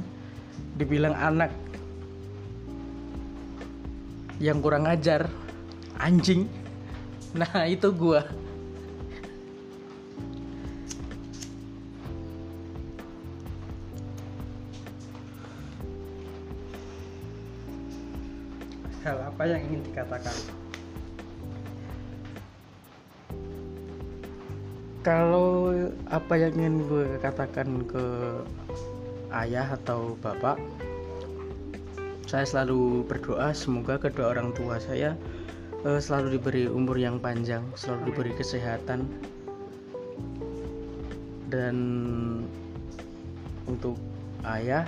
dibilang 0.77 1.17
anak 1.17 1.51
yang 4.41 4.61
kurang 4.61 4.85
ajar. 4.85 5.29
Anjing. 5.97 6.49
Nah 7.33 7.65
itu 7.69 7.89
gua. 7.93 8.25
Hal 19.07 19.23
apa 19.23 19.43
yang 19.47 19.61
ingin 19.71 19.81
dikatakan? 19.87 20.37
Kalau 25.07 25.71
apa 26.11 26.35
yang 26.35 26.51
ingin 26.59 26.83
gue 26.91 27.07
katakan 27.23 27.87
ke 27.87 28.05
ayah 29.31 29.79
atau 29.79 30.19
bapak 30.19 30.59
saya 32.27 32.43
selalu 32.43 33.07
berdoa 33.07 33.55
semoga 33.55 34.03
kedua 34.03 34.35
orang 34.35 34.51
tua 34.51 34.83
saya 34.83 35.15
uh, 35.87 36.03
selalu 36.03 36.37
diberi 36.37 36.67
umur 36.67 36.99
yang 36.99 37.23
panjang, 37.23 37.63
selalu 37.79 38.11
diberi 38.11 38.33
kesehatan. 38.35 39.07
Dan 41.47 41.77
untuk 43.71 43.95
ayah 44.43 44.83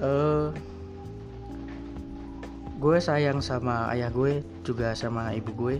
eh 0.00 0.48
gue 2.78 2.96
sayang 2.96 3.44
sama 3.44 3.92
ayah 3.92 4.08
gue 4.08 4.40
juga 4.64 4.96
sama 4.96 5.36
ibu 5.36 5.52
gue. 5.52 5.76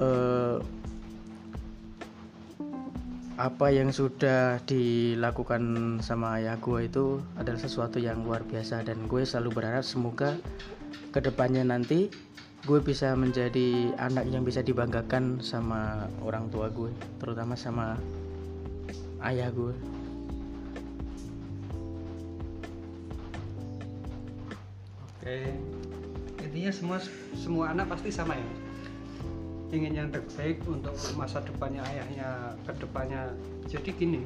Eh 0.00 0.56
apa 3.36 3.68
yang 3.68 3.92
sudah 3.92 4.64
dilakukan 4.64 5.60
sama 6.00 6.40
ayah 6.40 6.56
gue 6.56 6.88
itu 6.88 7.20
adalah 7.36 7.60
sesuatu 7.60 8.00
yang 8.00 8.24
luar 8.24 8.40
biasa 8.48 8.80
dan 8.80 9.04
gue 9.04 9.28
selalu 9.28 9.60
berharap 9.60 9.84
semoga 9.84 10.40
ke 11.12 11.20
depannya 11.20 11.60
nanti 11.60 12.08
gue 12.64 12.80
bisa 12.80 13.12
menjadi 13.12 13.92
anak 14.00 14.32
yang 14.32 14.40
bisa 14.40 14.64
dibanggakan 14.64 15.44
sama 15.44 16.08
orang 16.24 16.48
tua 16.48 16.72
gue 16.72 16.88
terutama 17.20 17.52
sama 17.60 18.00
ayah 19.20 19.52
gue 19.52 19.76
oke. 25.12 25.38
Intinya 26.40 26.72
semua 26.72 26.98
semua 27.36 27.76
anak 27.76 27.92
pasti 27.92 28.08
sama 28.08 28.32
ya 28.32 28.65
ingin 29.74 29.92
yang 29.94 30.08
terbaik 30.14 30.62
untuk 30.68 30.94
masa 31.18 31.42
depannya 31.42 31.82
ayahnya 31.90 32.54
ke 32.66 32.72
depannya 32.78 33.34
jadi 33.66 33.90
gini 33.94 34.22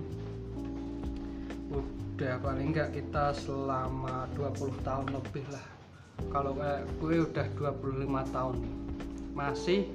udah 2.21 2.37
paling 2.45 2.77
enggak 2.77 2.93
kita 2.93 3.33
selama 3.33 4.29
20 4.37 4.77
tahun 4.85 5.09
lebih 5.09 5.41
lah. 5.49 5.65
Kalau 6.29 6.53
kayak 6.53 6.85
gue 7.01 7.17
udah 7.25 7.47
25 7.57 8.35
tahun. 8.37 8.57
Masih 9.33 9.89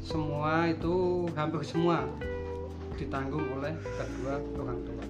semua 0.00 0.72
itu 0.72 1.28
hampir 1.36 1.60
semua 1.68 2.08
ditanggung 2.96 3.44
oleh 3.60 3.76
kedua 3.84 4.40
orang 4.64 4.80
tua. 4.86 5.04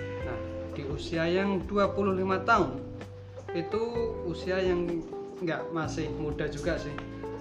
Nah 0.00 0.38
di 0.72 0.82
usia 0.88 1.28
yang 1.28 1.60
25 1.68 2.48
tahun 2.48 2.70
itu 3.52 3.82
usia 4.24 4.64
yang 4.64 5.04
nggak 5.44 5.76
masih 5.76 6.08
muda 6.16 6.48
juga 6.48 6.80
sih 6.80 6.96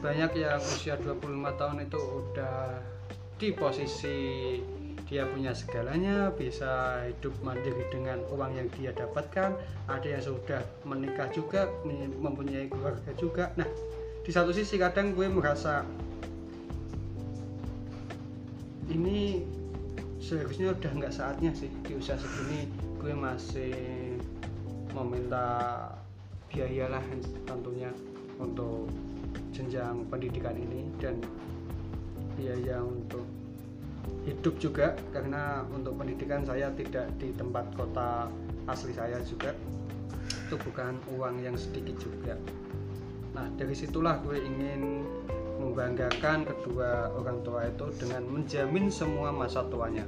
banyak 0.06 0.38
yang 0.38 0.62
usia 0.62 1.02
25 1.02 1.34
tahun 1.58 1.78
itu 1.90 1.98
udah 1.98 2.78
di 3.42 3.50
posisi 3.58 4.18
dia 5.10 5.26
punya 5.26 5.50
segalanya 5.58 6.30
bisa 6.30 7.02
hidup 7.10 7.34
mandiri 7.42 7.90
dengan 7.90 8.22
uang 8.30 8.54
yang 8.54 8.70
dia 8.78 8.94
dapatkan. 8.94 9.58
Ada 9.90 10.08
yang 10.18 10.24
sudah 10.30 10.62
menikah 10.86 11.26
juga 11.34 11.70
mempunyai 12.22 12.70
keluarga 12.70 13.12
juga. 13.18 13.50
Nah 13.58 13.66
di 14.22 14.30
satu 14.30 14.54
sisi 14.54 14.78
kadang 14.78 15.18
gue 15.18 15.26
merasa 15.26 15.82
ini 18.94 19.42
seharusnya 20.22 20.74
udah 20.74 20.92
nggak 21.02 21.14
saatnya 21.18 21.50
sih 21.58 21.74
di 21.82 21.98
usia 21.98 22.14
segini. 22.18 22.70
Gue 23.02 23.18
masih 23.18 23.74
meminta 24.94 25.90
biaya 26.50 26.94
lah 26.94 27.02
tentunya 27.50 27.90
untuk 28.38 28.90
jenjang 29.56 30.08
pendidikan 30.12 30.56
ini 30.56 30.90
dan 31.00 31.20
biaya 32.36 32.84
untuk 32.84 33.24
hidup 34.26 34.58
juga 34.58 34.98
karena 35.14 35.64
untuk 35.70 35.98
pendidikan 35.98 36.42
saya 36.46 36.74
tidak 36.74 37.10
di 37.22 37.32
tempat 37.34 37.70
kota 37.78 38.30
asli 38.70 38.94
saya 38.94 39.22
juga. 39.24 39.54
Itu 40.46 40.58
bukan 40.62 40.98
uang 41.18 41.42
yang 41.42 41.58
sedikit 41.58 41.98
juga. 42.02 42.38
Nah 43.34 43.50
dari 43.58 43.74
situlah 43.74 44.22
gue 44.22 44.38
ingin 44.42 45.06
membanggakan 45.60 46.46
kedua 46.46 47.10
orang 47.16 47.40
tua 47.42 47.68
itu 47.68 47.88
dengan 47.98 48.24
menjamin 48.28 48.92
semua 48.92 49.32
masa 49.32 49.66
tuanya. 49.72 50.06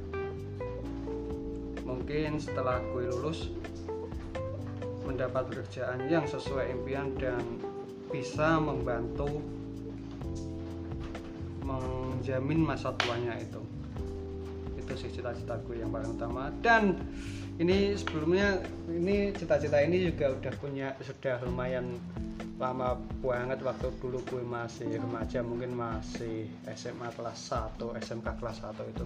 Mungkin 1.87 2.37
setelah 2.37 2.83
gue 2.91 3.07
lulus 3.07 3.47
mendapat 5.07 5.47
pekerjaan 5.47 6.03
yang 6.11 6.27
sesuai 6.27 6.75
impian 6.75 7.15
dan 7.15 7.39
bisa 8.07 8.57
membantu 8.57 9.43
menjamin 11.67 12.63
masa 12.63 12.95
tuanya 12.95 13.35
itu. 13.39 13.59
Itu 14.79 14.93
sih 14.95 15.11
cita-citaku 15.11 15.75
yang 15.75 15.91
paling 15.91 16.15
utama. 16.15 16.47
Dan 16.63 16.95
ini 17.59 17.93
sebelumnya 17.99 18.63
ini 18.87 19.35
cita-cita 19.35 19.83
ini 19.83 20.07
juga 20.07 20.31
udah 20.31 20.53
punya 20.59 20.87
sudah 21.03 21.43
lumayan 21.43 21.99
lama 22.57 22.97
banget 23.21 23.61
waktu 23.61 23.93
dulu 24.01 24.17
gue 24.25 24.41
masih 24.41 24.89
remaja 24.97 25.45
mungkin 25.45 25.77
masih 25.77 26.49
SMA 26.73 27.13
kelas 27.13 27.53
1 27.53 27.77
SMK 28.01 28.27
kelas 28.39 28.57
1 28.65 28.93
itu. 28.93 29.05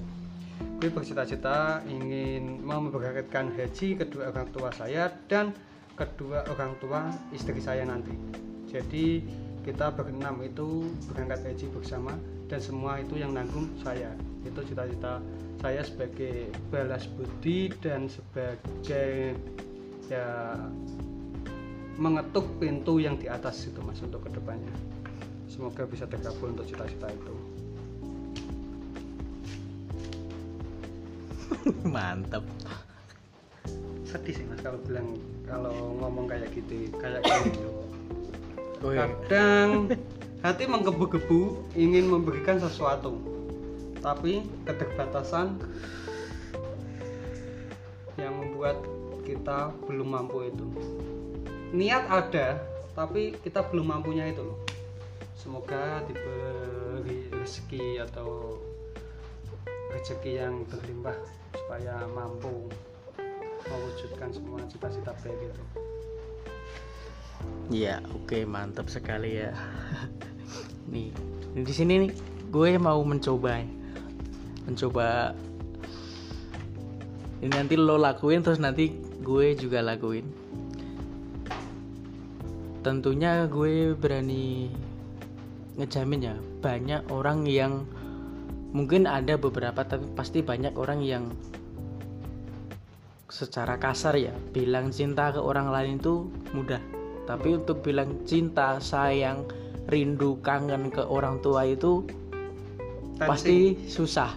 Gue 0.78 0.90
bercita-cita 0.94 1.82
ingin 1.90 2.62
memberangkatkan 2.62 3.52
haji 3.58 3.98
kedua 3.98 4.30
orang 4.30 4.48
tua 4.54 4.70
saya 4.72 5.10
dan 5.26 5.52
kedua 5.98 6.46
orang 6.48 6.78
tua 6.80 7.12
istri 7.34 7.60
saya 7.60 7.84
nanti 7.84 8.42
jadi 8.72 9.20
kita 9.68 9.92
berenam 9.94 10.40
itu 10.42 10.88
berangkat 11.12 11.44
haji 11.44 11.68
bersama 11.76 12.16
dan 12.48 12.64
semua 12.64 13.04
itu 13.04 13.20
yang 13.20 13.36
nanggung 13.36 13.68
saya. 13.84 14.16
Itu 14.48 14.64
cita-cita 14.64 15.20
saya 15.60 15.84
sebagai 15.84 16.50
balas 16.72 17.06
budi 17.14 17.70
dan 17.84 18.08
sebagai 18.08 19.36
ya 20.10 20.58
mengetuk 22.00 22.48
pintu 22.58 22.98
yang 22.98 23.20
di 23.20 23.30
atas 23.30 23.68
itu 23.68 23.78
mas 23.84 24.00
untuk 24.02 24.24
ke 24.26 24.34
depannya. 24.34 24.74
Semoga 25.52 25.86
bisa 25.86 26.08
terkabul 26.08 26.56
untuk 26.56 26.66
cita-cita 26.66 27.12
itu. 27.12 27.36
Mantap 31.94 32.48
sedih 34.12 34.36
sih 34.36 34.44
mas 34.44 34.60
kalau 34.60 34.76
bilang 34.84 35.16
kalau 35.48 35.96
ngomong 36.04 36.28
kayak 36.28 36.52
gitu 36.52 36.92
kayak 37.00 37.24
gitu 37.48 37.91
Oh, 38.82 38.90
iya. 38.90 39.06
kadang 39.06 39.94
hati 40.42 40.66
menggebu-gebu 40.66 41.70
ingin 41.78 42.10
memberikan 42.10 42.58
sesuatu. 42.58 43.14
Tapi 44.02 44.42
keterbatasan 44.66 45.62
yang 48.18 48.34
membuat 48.42 48.82
kita 49.22 49.70
belum 49.86 50.18
mampu 50.18 50.50
itu. 50.50 50.66
Niat 51.78 52.10
ada 52.10 52.58
tapi 52.98 53.38
kita 53.46 53.70
belum 53.70 53.86
mampunya 53.86 54.34
itu 54.34 54.42
loh. 54.42 54.58
Semoga 55.38 56.02
diberi 56.10 57.30
rezeki 57.30 58.02
atau 58.10 58.58
rezeki 59.94 60.42
yang 60.42 60.66
berlimpah 60.66 61.18
supaya 61.54 62.02
mampu 62.10 62.66
mewujudkan 63.62 64.34
semua 64.34 64.66
cita-cita 64.66 65.14
baik 65.22 65.54
itu 65.54 65.81
Ya, 67.72 68.04
oke, 68.12 68.44
mantap 68.44 68.92
sekali 68.92 69.40
ya. 69.40 69.56
nih, 70.92 71.08
di 71.56 71.74
sini 71.74 72.08
nih 72.08 72.12
gue 72.52 72.76
mau 72.76 73.00
mencoba 73.08 73.64
ya. 73.64 73.68
Mencoba 74.68 75.32
ini 77.42 77.50
nanti 77.50 77.74
lo 77.80 77.96
lakuin 77.96 78.44
terus 78.44 78.60
nanti 78.60 78.92
gue 79.24 79.56
juga 79.56 79.80
lakuin. 79.80 80.28
Tentunya 82.84 83.48
gue 83.48 83.96
berani 83.96 84.68
ngejamin 85.80 86.28
ya, 86.28 86.36
banyak 86.60 87.08
orang 87.08 87.48
yang 87.48 87.88
mungkin 88.76 89.08
ada 89.08 89.40
beberapa 89.40 89.84
tapi 89.84 90.08
pasti 90.12 90.44
banyak 90.44 90.76
orang 90.76 91.00
yang 91.04 91.24
secara 93.32 93.80
kasar 93.80 94.20
ya 94.20 94.36
bilang 94.52 94.92
cinta 94.92 95.32
ke 95.32 95.40
orang 95.40 95.72
lain 95.72 96.04
itu 96.04 96.28
mudah 96.52 96.84
tapi 97.26 97.58
untuk 97.58 97.86
bilang 97.86 98.22
cinta 98.26 98.82
sayang 98.82 99.46
rindu 99.90 100.38
kangen 100.42 100.90
ke 100.90 101.02
orang 101.06 101.42
tua 101.42 101.66
itu 101.68 102.06
Tensi. 103.18 103.28
pasti 103.28 103.58
susah. 103.86 104.32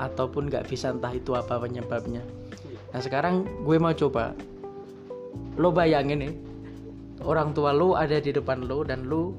Ataupun 0.00 0.50
nggak 0.50 0.66
bisa 0.66 0.90
entah 0.90 1.14
itu 1.14 1.36
apa 1.36 1.62
penyebabnya. 1.62 2.24
Nah 2.90 3.00
sekarang 3.00 3.46
gue 3.62 3.76
mau 3.78 3.94
coba. 3.94 4.34
Lo 5.56 5.70
bayangin 5.70 6.26
nih 6.26 6.32
orang 7.22 7.54
tua 7.54 7.70
lo 7.70 7.94
ada 7.94 8.18
di 8.18 8.34
depan 8.34 8.66
lo 8.66 8.82
dan 8.82 9.06
lo 9.06 9.36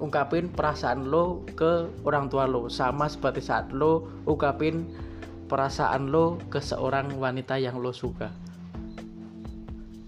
ungkapin 0.00 0.48
perasaan 0.48 1.12
lo 1.12 1.44
ke 1.52 1.90
orang 2.08 2.32
tua 2.32 2.48
lo. 2.48 2.72
Sama 2.72 3.10
seperti 3.10 3.44
saat 3.44 3.68
lo 3.74 4.08
ungkapin 4.24 4.88
perasaan 5.50 6.08
lo 6.08 6.40
ke 6.48 6.62
seorang 6.62 7.18
wanita 7.20 7.58
yang 7.60 7.82
lo 7.82 7.90
suka 7.90 8.49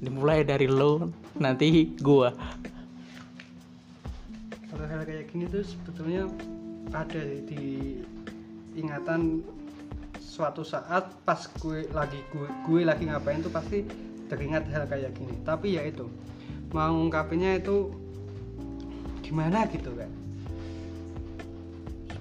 dimulai 0.03 0.43
dari 0.43 0.67
lo 0.67 1.15
nanti 1.39 1.95
gua. 2.03 2.35
Kalau 4.67 4.85
hal 4.91 5.07
kayak 5.07 5.31
gini 5.31 5.47
tuh 5.47 5.63
sebetulnya 5.63 6.27
ada 6.91 7.23
di 7.47 8.03
ingatan 8.75 9.47
suatu 10.19 10.67
saat 10.67 11.07
pas 11.23 11.39
gue 11.61 11.87
lagi 11.95 12.19
gue, 12.35 12.49
gue 12.67 12.81
lagi 12.83 13.07
ngapain 13.07 13.45
tuh 13.45 13.53
pasti 13.53 13.87
teringat 14.27 14.67
hal 14.75 14.91
kayak 14.91 15.15
gini. 15.15 15.39
Tapi 15.47 15.79
ya 15.79 15.87
itu 15.87 16.11
mau 16.75 16.99
itu 17.63 17.95
gimana 19.23 19.65
gitu 19.71 19.95
kan 19.97 20.22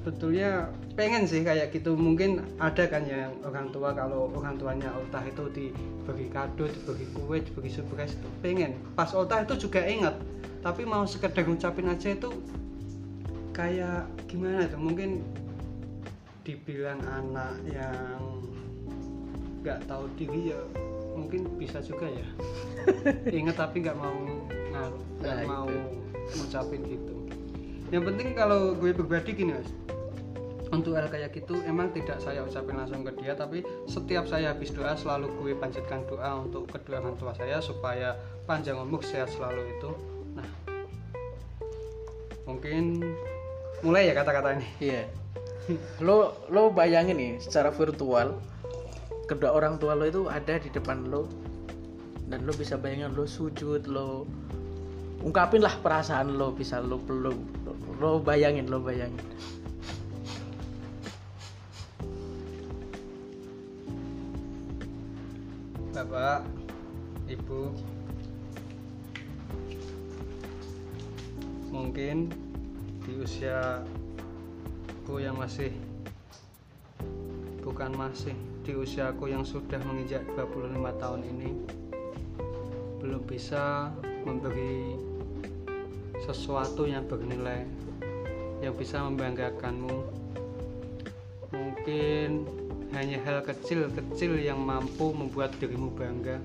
sebetulnya 0.02 0.74
pengen 0.98 1.30
sih 1.30 1.46
kayak 1.46 1.70
gitu. 1.70 1.94
Mungkin 1.94 2.42
ada 2.58 2.90
kan 2.90 3.06
yang 3.06 3.38
orang 3.46 3.70
tua 3.70 3.94
kalau 3.94 4.34
orang 4.34 4.58
tuanya 4.58 4.90
ultah 4.98 5.22
itu 5.22 5.46
diberi 5.54 6.26
kado 6.34 6.66
diberi 6.66 7.06
kue 7.14 7.38
diberi 7.38 7.70
surprise 7.70 8.18
itu 8.18 8.30
pengen. 8.42 8.74
Pas 8.98 9.14
ultah 9.14 9.46
itu 9.46 9.70
juga 9.70 9.86
ingat 9.86 10.18
tapi 10.66 10.86
mau 10.86 11.06
sekedar 11.06 11.46
ngucapin 11.46 11.90
aja 11.90 12.14
itu 12.14 12.30
kayak 13.54 14.10
gimana 14.30 14.66
tuh 14.70 14.78
mungkin 14.78 15.22
dibilang 16.42 17.02
anak 17.06 17.54
yang 17.70 18.22
nggak 19.62 19.86
tahu 19.86 20.10
diri 20.18 20.54
ya 20.54 20.62
mungkin 21.14 21.46
bisa 21.62 21.78
juga 21.86 22.10
ya. 22.10 22.28
Ingat 23.46 23.62
tapi 23.62 23.86
nggak 23.86 23.98
mau 24.02 24.18
nggak 25.22 25.38
Nah, 25.38 25.46
mau 25.46 25.70
ngucapin 26.34 26.82
gitu 26.90 27.21
yang 27.92 28.08
penting 28.08 28.32
kalau 28.32 28.72
gue 28.74 28.96
pribadi 28.96 29.36
gini 29.36 29.52
mas. 29.52 29.70
Untuk 30.72 30.96
hal 30.96 31.12
kayak 31.12 31.36
gitu 31.36 31.60
emang 31.68 31.92
tidak 31.92 32.24
saya 32.24 32.48
ucapin 32.48 32.80
langsung 32.80 33.04
ke 33.04 33.12
dia 33.20 33.36
tapi 33.36 33.60
setiap 33.92 34.24
saya 34.24 34.56
habis 34.56 34.72
doa 34.72 34.96
selalu 34.96 35.28
gue 35.44 35.52
panjatkan 35.60 36.08
doa 36.08 36.48
untuk 36.48 36.72
kedua 36.72 37.04
orang 37.04 37.20
tua 37.20 37.36
saya 37.36 37.60
supaya 37.60 38.16
panjang 38.48 38.80
umur 38.80 39.04
sehat 39.04 39.28
selalu 39.36 39.68
itu. 39.68 39.92
Nah 40.32 40.48
mungkin 42.48 43.04
mulai 43.84 44.08
ya 44.08 44.16
kata-kata 44.16 44.56
ini. 44.56 44.68
Iya. 44.80 45.04
Lo 46.00 46.40
lo 46.48 46.72
bayangin 46.72 47.20
nih 47.20 47.32
secara 47.44 47.76
virtual 47.76 48.40
kedua 49.28 49.52
orang 49.52 49.76
tua 49.76 50.00
lo 50.00 50.08
itu 50.08 50.32
ada 50.32 50.56
di 50.56 50.72
depan 50.72 51.12
lo 51.12 51.28
dan 52.32 52.48
lo 52.48 52.56
bisa 52.56 52.80
bayangin 52.80 53.12
lo 53.12 53.28
sujud 53.28 53.92
lo 53.92 54.24
ungkapin 55.22 55.62
lah 55.62 55.78
perasaan 55.78 56.34
lo 56.34 56.50
bisa 56.54 56.82
lo 56.82 56.98
lo, 57.06 57.32
lo 58.02 58.18
bayangin 58.22 58.66
lo 58.70 58.82
bayangin. 58.82 59.22
Bapak, 65.92 66.42
Ibu, 67.30 67.62
mungkin 71.70 72.34
di 73.06 73.14
usiaku 73.22 73.86
yang 75.22 75.38
masih 75.38 75.70
bukan 77.62 77.94
masih 77.94 78.34
di 78.66 78.74
usiaku 78.74 79.30
yang 79.30 79.46
sudah 79.46 79.78
menginjak 79.86 80.26
25 80.34 80.74
tahun 80.98 81.22
ini 81.22 81.50
belum 83.02 83.22
bisa 83.26 83.94
memberi 84.26 85.11
sesuatu 86.26 86.86
yang 86.86 87.06
bernilai 87.10 87.66
yang 88.62 88.78
bisa 88.78 89.02
membanggakanmu. 89.02 90.22
Mungkin 91.52 92.46
hanya 92.94 93.18
hal 93.26 93.42
kecil-kecil 93.42 94.38
yang 94.38 94.62
mampu 94.62 95.12
membuat 95.12 95.52
dirimu 95.58 95.90
bangga. 95.98 96.38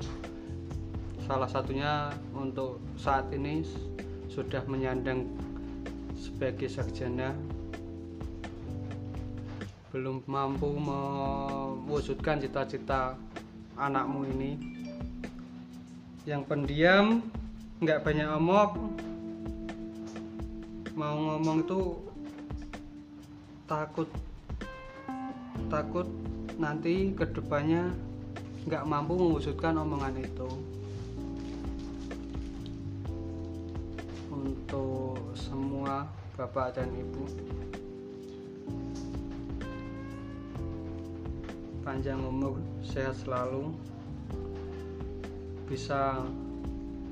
Salah 1.29 1.51
satunya 1.51 2.15
untuk 2.33 2.81
saat 2.97 3.29
ini 3.35 3.67
sudah 4.33 4.65
menyandang 4.65 5.29
sebagai 6.17 6.73
sarjana. 6.73 7.37
Belum 9.93 10.25
mampu 10.25 10.71
mewujudkan 10.73 12.41
cita-cita 12.41 13.19
anakmu 13.77 14.25
ini. 14.33 14.53
Yang 16.25 16.43
pendiam 16.49 17.23
nggak 17.83 18.03
banyak 18.03 18.29
omong 18.41 18.97
mau 20.97 21.13
ngomong 21.13 21.61
itu 21.61 21.81
takut 23.69 24.09
takut 25.69 26.09
nanti 26.57 27.13
ke 27.13 27.29
depannya 27.37 27.93
nggak 28.65 28.89
mampu 28.89 29.13
mewujudkan 29.13 29.77
omongan 29.77 30.25
itu. 30.25 30.49
Untuk 34.33 35.21
semua 35.37 36.09
bapak 36.41 36.81
dan 36.81 36.89
ibu 36.97 37.29
panjang 41.85 42.19
umur 42.25 42.59
sehat 42.83 43.15
selalu 43.21 43.71
bisa 45.69 46.25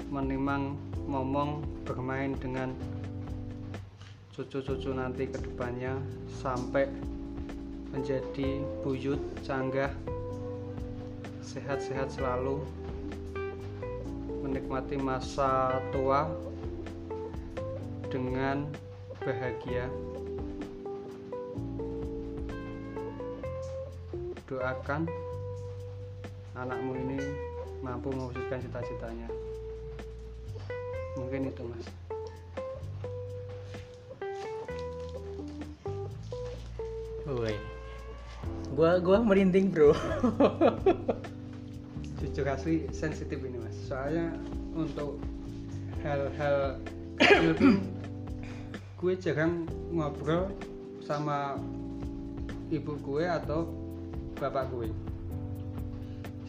menimang 0.09 0.75
momong 1.05 1.63
bermain 1.87 2.35
dengan 2.41 2.73
cucu-cucu 4.35 4.91
nanti 4.91 5.31
ke 5.31 5.39
depannya 5.39 5.95
sampai 6.43 6.91
menjadi 7.95 8.67
buyut 8.83 9.23
canggah 9.47 9.95
sehat-sehat 11.39 12.11
selalu 12.11 12.59
menikmati 14.43 14.99
masa 14.99 15.79
tua 15.95 16.27
dengan 18.11 18.67
bahagia. 19.23 19.87
Doakan 24.51 25.07
anakmu 26.59 26.99
ini 27.07 27.19
mampu 27.87 28.11
mewujudkan 28.11 28.59
cita-citanya. 28.59 29.31
Mungkin 31.23 31.55
itu 31.55 31.63
mas 31.71 32.04
Gua 38.75 38.99
gua 38.99 39.23
merinding, 39.23 39.71
Bro. 39.71 39.95
jujur 42.35 42.51
asli 42.51 42.89
sensitif 42.91 43.39
ini 43.39 43.63
mas. 43.63 43.77
Soalnya 43.87 44.35
untuk 44.75 45.23
hal-hal 46.03 46.83
gue 48.99 49.13
jarang 49.23 49.71
ngobrol 49.95 50.51
sama 51.05 51.61
ibu 52.75 52.99
gue 52.99 53.23
atau 53.23 53.71
bapak 54.41 54.67
gue. 54.73 54.89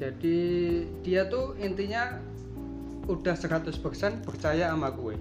Jadi 0.01 0.39
dia 1.05 1.29
tuh 1.29 1.53
intinya 1.61 2.17
udah 3.05 3.37
100% 3.37 3.77
percaya 4.25 4.73
sama 4.73 4.89
gue. 4.89 5.13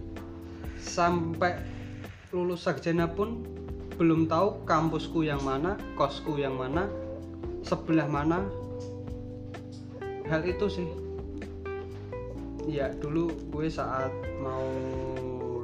Sampai 0.80 1.60
lulus 2.32 2.64
sarjana 2.64 3.04
pun 3.04 3.44
belum 3.94 4.26
tahu 4.26 4.66
kampusku 4.66 5.22
yang 5.22 5.38
mana 5.46 5.78
kosku 5.94 6.38
yang 6.38 6.59
mana 6.59 6.90
sebelah 7.64 8.07
mana. 8.07 8.44
Hal 10.28 10.44
itu 10.44 10.66
sih. 10.68 10.88
Ya 12.64 12.92
dulu 12.96 13.33
gue 13.52 13.68
saat 13.68 14.12
mau 14.40 14.64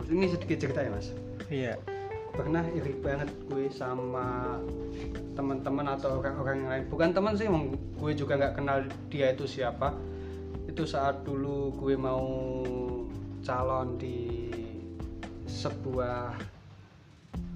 ini 0.09 0.27
sedikit 0.29 0.59
cerita 0.61 0.81
ya 0.85 0.90
mas. 0.90 1.09
Iya. 1.49 1.77
pernah 2.31 2.62
iri 2.73 2.95
banget 3.05 3.29
gue 3.53 3.69
sama 3.69 4.57
teman-teman 5.37 5.93
atau 5.93 6.23
orang-orang 6.23 6.57
yang 6.62 6.71
lain. 6.73 6.85
Bukan 6.88 7.11
teman 7.12 7.35
sih 7.37 7.51
emang 7.51 7.75
gue 8.01 8.12
juga 8.16 8.38
nggak 8.38 8.55
kenal 8.57 8.79
dia 9.12 9.35
itu 9.35 9.45
siapa. 9.45 9.93
Itu 10.64 10.88
saat 10.88 11.27
dulu 11.27 11.75
gue 11.77 11.99
mau 11.99 12.25
calon 13.45 13.99
di 13.99 14.49
sebuah 15.51 16.38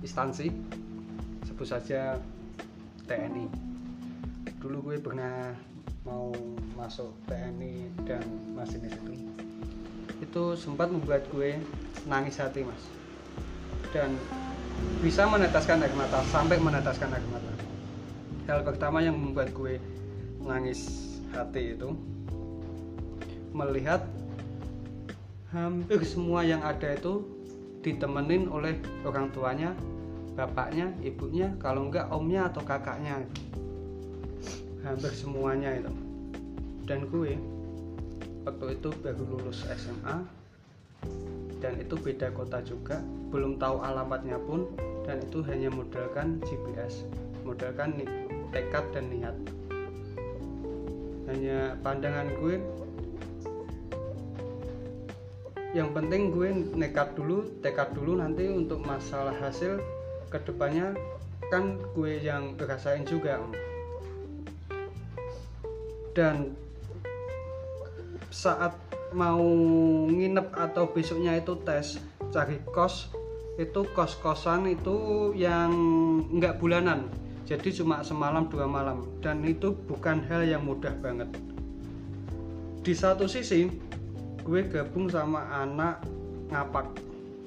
instansi 0.04 0.52
sebut 1.48 1.64
saja 1.64 2.20
TNI 3.08 3.48
dulu 4.60 4.92
gue 4.92 4.96
pernah 5.00 5.56
mau 6.04 6.28
masuk 6.76 7.16
TNI 7.24 8.04
dan 8.04 8.24
masinis 8.52 8.92
itu 8.92 9.12
itu 10.20 10.44
sempat 10.60 10.92
membuat 10.92 11.24
gue 11.32 11.58
nangis 12.08 12.38
hati 12.38 12.64
mas. 12.64 12.84
Dan 13.92 14.16
bisa 15.00 15.24
meneteskan 15.28 15.80
air 15.80 15.94
mata 15.96 16.20
sampai 16.28 16.58
meneteskan 16.60 17.12
air 17.12 17.26
mata 17.30 17.52
hal 18.44 18.60
pertama 18.66 19.00
yang 19.00 19.16
membuat 19.16 19.52
gue 19.56 19.80
nangis 20.44 21.12
hati 21.32 21.78
itu 21.78 21.96
melihat 23.54 24.04
hampir 25.54 26.02
semua 26.04 26.42
yang 26.42 26.60
ada 26.60 26.92
itu 26.92 27.22
ditemenin 27.84 28.48
oleh 28.48 28.80
orang 29.04 29.28
tuanya 29.36 29.76
bapaknya 30.34 30.90
ibunya 31.04 31.52
kalau 31.60 31.86
enggak 31.86 32.08
omnya 32.10 32.48
atau 32.48 32.64
kakaknya. 32.64 33.22
Hampir 34.82 35.12
semuanya 35.12 35.76
itu. 35.76 35.92
Dan 36.84 37.08
gue 37.08 37.36
waktu 38.44 38.66
itu 38.76 38.88
baru 39.00 39.22
lulus 39.24 39.64
SMA 39.76 40.16
dan 41.60 41.76
itu 41.80 41.94
beda 41.96 42.32
kota 42.32 42.64
juga. 42.64 43.00
Belum 43.28 43.60
tahu 43.60 43.84
alamatnya 43.84 44.40
pun 44.40 44.68
dan 45.04 45.20
itu 45.20 45.44
hanya 45.44 45.68
modalkan 45.68 46.40
GPS 46.44 47.04
modalkan 47.44 47.92
tekad 48.50 48.84
dan 48.96 49.04
niat. 49.12 49.36
Hanya 51.28 51.76
pandangan 51.84 52.28
gue 52.40 52.60
yang 55.74 55.90
penting 55.90 56.30
gue 56.30 56.54
nekat 56.78 57.18
dulu 57.18 57.50
tekad 57.58 57.90
dulu 57.98 58.22
nanti 58.22 58.46
untuk 58.46 58.78
masalah 58.86 59.34
hasil 59.42 59.82
ke 60.30 60.38
depannya 60.46 60.94
kan 61.50 61.82
gue 61.98 62.22
yang 62.22 62.54
ngerasain 62.54 63.02
juga. 63.02 63.42
Dan 66.14 66.54
saat 68.30 68.78
mau 69.10 69.42
nginep 70.06 70.54
atau 70.54 70.86
besoknya 70.94 71.34
itu 71.34 71.58
tes 71.66 71.98
cari 72.30 72.62
kos 72.70 73.10
itu 73.58 73.86
kos-kosan 73.94 74.70
itu 74.70 75.30
yang 75.34 75.74
nggak 76.38 76.62
bulanan. 76.62 77.10
Jadi 77.50 77.74
cuma 77.82 78.06
semalam 78.06 78.46
dua 78.46 78.70
malam. 78.70 79.10
Dan 79.18 79.42
itu 79.42 79.74
bukan 79.74 80.22
hal 80.30 80.46
yang 80.46 80.62
mudah 80.62 80.94
banget. 81.02 81.30
Di 82.82 82.94
satu 82.94 83.26
sisi 83.26 83.70
gue 84.44 84.60
gabung 84.68 85.08
sama 85.08 85.48
anak 85.48 86.04
ngapak. 86.52 86.92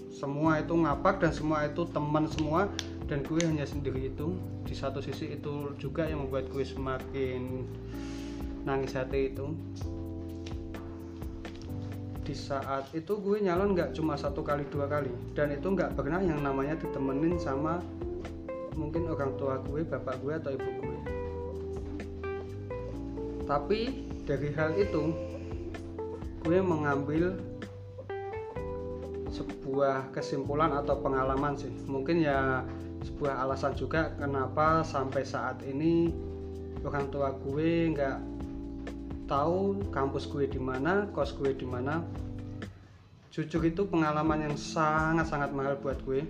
Semua 0.09 0.57
itu 0.57 0.73
ngapak 0.73 1.21
dan 1.21 1.29
semua 1.29 1.69
itu 1.69 1.85
teman 1.93 2.25
semua 2.25 2.65
dan 3.05 3.21
gue 3.21 3.37
hanya 3.45 3.69
sendiri 3.69 4.09
itu. 4.09 4.33
Di 4.65 4.73
satu 4.73 4.99
sisi 4.99 5.37
itu 5.37 5.77
juga 5.77 6.09
yang 6.09 6.25
membuat 6.25 6.49
gue 6.49 6.65
semakin 6.65 7.69
nangis 8.65 8.97
hati 8.97 9.29
itu. 9.29 9.53
Di 12.25 12.35
saat 12.35 12.91
itu 12.91 13.13
gue 13.21 13.45
nyalon 13.45 13.77
nggak 13.77 13.93
cuma 13.93 14.17
satu 14.17 14.41
kali 14.41 14.65
dua 14.73 14.89
kali. 14.89 15.13
Dan 15.37 15.53
itu 15.53 15.69
nggak 15.69 15.93
pernah 15.93 16.19
yang 16.19 16.41
namanya 16.41 16.75
ditemenin 16.81 17.37
sama 17.37 17.79
mungkin 18.73 19.05
orang 19.09 19.37
tua 19.37 19.61
gue 19.69 19.85
bapak 19.85 20.17
gue 20.25 20.33
atau 20.33 20.49
ibu 20.49 20.69
gue. 20.81 20.97
Tapi 23.45 23.79
dari 24.27 24.49
hal 24.57 24.75
itu 24.75 25.26
gue 26.47 26.63
mengambil 26.63 27.35
sebuah 29.35 30.15
kesimpulan 30.15 30.71
atau 30.71 30.95
pengalaman 31.03 31.59
sih 31.59 31.67
mungkin 31.91 32.23
ya 32.23 32.63
sebuah 33.03 33.43
alasan 33.43 33.75
juga 33.75 34.15
kenapa 34.15 34.79
sampai 34.87 35.27
saat 35.27 35.59
ini 35.67 36.07
orang 36.87 37.11
tua 37.11 37.35
gue 37.35 37.91
nggak 37.91 38.17
tahu 39.27 39.83
kampus 39.91 40.23
gue 40.31 40.47
di 40.47 40.57
mana, 40.57 41.11
kos 41.11 41.35
gue 41.35 41.51
di 41.51 41.67
mana. 41.67 41.99
Jujur 43.27 43.59
itu 43.67 43.83
pengalaman 43.83 44.47
yang 44.47 44.55
sangat-sangat 44.55 45.51
mahal 45.51 45.75
buat 45.83 45.99
gue. 46.07 46.23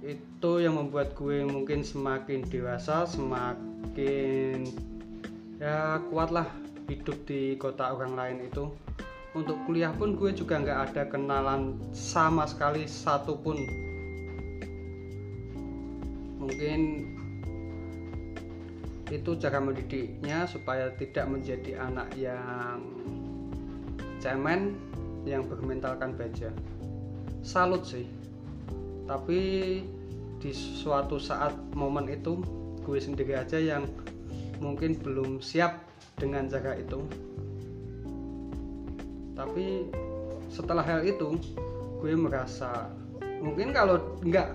Itu 0.00 0.64
yang 0.64 0.80
membuat 0.80 1.12
gue 1.14 1.44
mungkin 1.44 1.84
semakin 1.84 2.48
dewasa, 2.48 3.04
semakin 3.04 4.72
ya 5.60 6.00
kuatlah 6.08 6.63
hidup 6.88 7.24
di 7.26 7.56
kota 7.56 7.92
orang 7.94 8.16
lain 8.16 8.38
itu. 8.48 8.68
Untuk 9.34 9.58
kuliah 9.66 9.90
pun 9.90 10.14
gue 10.14 10.30
juga 10.30 10.62
nggak 10.62 10.80
ada 10.90 11.02
kenalan 11.10 11.74
sama 11.90 12.46
sekali 12.46 12.86
satupun. 12.86 13.58
Mungkin 16.38 16.80
itu 19.12 19.30
cara 19.36 19.60
mendidiknya 19.60 20.48
supaya 20.48 20.88
tidak 20.96 21.28
menjadi 21.28 21.76
anak 21.82 22.08
yang 22.16 22.80
cemen 24.18 24.74
yang 25.28 25.44
bermentalkan 25.44 26.16
baja 26.16 26.48
salut 27.44 27.84
sih 27.84 28.08
tapi 29.04 29.40
di 30.40 30.50
suatu 30.52 31.20
saat 31.20 31.52
momen 31.76 32.08
itu 32.08 32.40
gue 32.84 32.96
sendiri 32.96 33.36
aja 33.36 33.60
yang 33.60 33.84
mungkin 34.64 34.96
belum 34.96 35.44
siap 35.44 35.84
dengan 36.18 36.46
cara 36.46 36.78
itu. 36.78 37.00
Tapi 39.34 39.90
setelah 40.48 40.86
hal 40.86 41.02
itu 41.02 41.34
gue 41.98 42.14
merasa 42.14 42.92
mungkin 43.42 43.74
kalau 43.74 43.98
nggak 44.22 44.48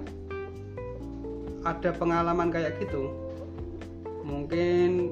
ada 1.68 1.90
pengalaman 1.92 2.54
kayak 2.54 2.80
gitu 2.80 3.12
mungkin 4.24 5.12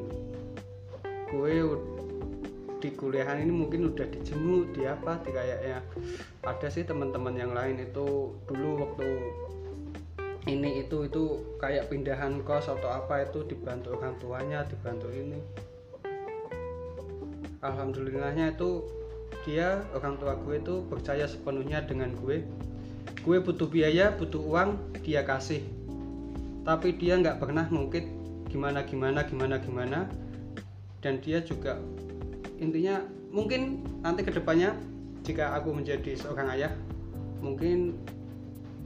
gue 1.27 1.55
di 2.77 2.93
kuliahan 2.93 3.41
ini 3.41 3.51
mungkin 3.51 3.89
udah 3.89 4.05
dijenguk 4.05 4.71
di 4.77 4.85
apa 4.85 5.17
di 5.25 5.33
kayaknya. 5.33 5.81
Ada 6.45 6.69
sih 6.69 6.85
teman-teman 6.85 7.35
yang 7.35 7.51
lain 7.51 7.81
itu 7.81 8.37
dulu 8.45 8.69
waktu 8.85 9.09
ini 10.47 10.87
itu 10.87 11.09
itu 11.09 11.23
kayak 11.59 11.91
pindahan 11.91 12.39
kos 12.47 12.71
atau 12.71 12.87
apa 12.87 13.27
itu 13.27 13.43
dibantu 13.43 13.99
orang 13.99 14.15
tuanya 14.21 14.63
dibantu 14.63 15.11
ini 15.11 15.41
alhamdulillahnya 17.61 18.53
itu 18.53 18.85
dia 19.47 19.81
orang 19.95 20.19
tua 20.19 20.35
gue 20.43 20.59
itu 20.59 20.83
percaya 20.91 21.25
sepenuhnya 21.25 21.83
dengan 21.87 22.13
gue. 22.19 22.43
Gue 23.23 23.37
butuh 23.39 23.67
biaya 23.67 24.13
butuh 24.15 24.39
uang 24.43 24.77
dia 25.03 25.23
kasih. 25.23 25.63
Tapi 26.67 26.99
dia 26.99 27.15
nggak 27.15 27.39
pernah 27.39 27.63
mungkin 27.71 28.11
gimana 28.51 28.83
gimana 28.83 29.23
gimana 29.23 29.55
gimana. 29.59 29.99
Dan 30.99 31.23
dia 31.23 31.39
juga 31.39 31.79
intinya 32.59 32.99
mungkin 33.31 33.85
nanti 34.03 34.25
ke 34.25 34.31
depannya 34.33 34.75
jika 35.23 35.55
aku 35.55 35.75
menjadi 35.75 36.15
seorang 36.15 36.51
ayah 36.55 36.73
mungkin 37.39 37.95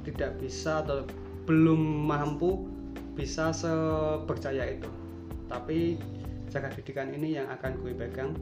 tidak 0.01 0.38
bisa 0.41 0.81
atau 0.81 1.05
belum 1.45 2.10
mampu 2.10 2.65
bisa 3.17 3.53
sepercaya 3.53 4.77
itu. 4.77 4.89
Tapi 5.49 5.97
jaga 6.51 6.67
didikan 6.75 7.07
ini 7.15 7.39
yang 7.39 7.47
akan 7.47 7.79
gue 7.79 7.95
pegang. 7.95 8.35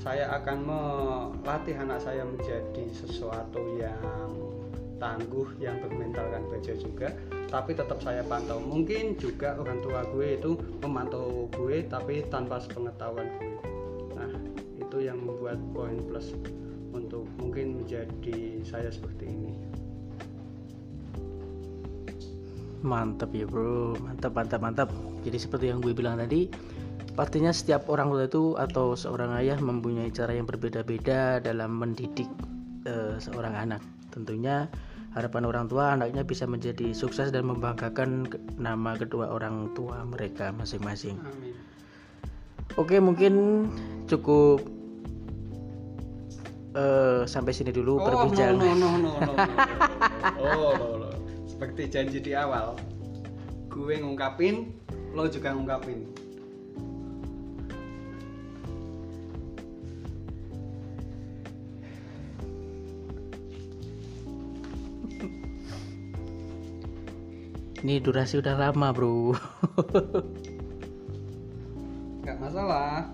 Saya 0.00 0.32
akan 0.32 0.64
melatih 0.64 1.76
anak 1.76 2.00
saya 2.00 2.24
menjadi 2.24 2.88
sesuatu 2.94 3.60
yang 3.76 4.32
tangguh 4.96 5.50
yang 5.60 5.76
bermentalkan 5.82 6.46
baja 6.48 6.72
juga. 6.78 7.12
Tapi 7.50 7.74
tetap 7.74 7.98
saya 8.00 8.22
pantau. 8.24 8.62
Mungkin 8.62 9.18
juga 9.18 9.58
orang 9.58 9.82
tua 9.82 10.06
gue 10.08 10.38
itu 10.38 10.56
memantau 10.80 11.50
gue 11.52 11.84
tapi 11.90 12.24
tanpa 12.30 12.62
sepengetahuan 12.62 13.28
gue. 13.42 13.52
Nah 14.14 14.32
itu 14.78 14.96
yang 15.04 15.20
membuat 15.20 15.58
poin 15.74 16.00
plus 16.06 16.32
untuk 16.94 17.26
mungkin 17.36 17.82
menjadi 17.82 18.62
saya 18.62 18.88
seperti 18.88 19.26
ini. 19.26 19.52
Mantap 22.80 23.34
ya 23.36 23.44
bro. 23.44 23.98
Mantap 24.00 24.32
mantap 24.32 24.60
mantap 24.64 24.88
jadi 25.20 25.36
seperti 25.36 25.68
yang 25.68 25.84
gue 25.84 25.92
bilang 25.92 26.16
tadi 26.16 26.48
pastinya 27.18 27.50
setiap 27.50 27.90
orang 27.90 28.10
tua 28.10 28.24
itu 28.26 28.44
atau 28.56 28.94
seorang 28.94 29.34
ayah 29.38 29.58
mempunyai 29.58 30.10
cara 30.14 30.34
yang 30.34 30.46
berbeda-beda 30.46 31.42
dalam 31.42 31.78
mendidik 31.78 32.28
uh, 32.86 33.18
seorang 33.18 33.54
anak 33.56 33.82
tentunya 34.10 34.66
harapan 35.14 35.42
orang 35.46 35.66
tua 35.66 35.98
anaknya 35.98 36.22
bisa 36.22 36.46
menjadi 36.46 36.94
sukses 36.94 37.34
dan 37.34 37.46
membanggakan 37.46 38.30
nama 38.58 38.94
kedua 38.94 39.26
orang 39.26 39.74
tua 39.74 40.06
mereka 40.06 40.54
masing-masing. 40.54 41.18
Oke, 42.78 43.02
mungkin 43.02 43.66
cukup 44.06 44.62
uh, 46.78 47.26
sampai 47.26 47.50
sini 47.50 47.74
dulu 47.74 47.98
oh. 47.98 48.06
No, 48.06 48.30
no, 48.30 48.54
no, 48.54 48.70
no, 48.78 48.90
no, 49.02 49.12
no. 49.18 49.34
oh, 50.46 50.72
no, 50.78 50.86
no. 51.02 51.08
Seperti 51.50 51.90
janji 51.90 52.22
di 52.22 52.32
awal, 52.38 52.78
gue 53.66 53.94
ngungkapin, 53.98 54.70
lo 55.10 55.26
juga 55.26 55.50
ngungkapin. 55.50 56.29
Ini 67.80 67.96
durasi 68.04 68.36
udah 68.36 68.60
lama 68.60 68.92
bro. 68.92 69.32
Gak 72.28 72.36
masalah. 72.36 73.08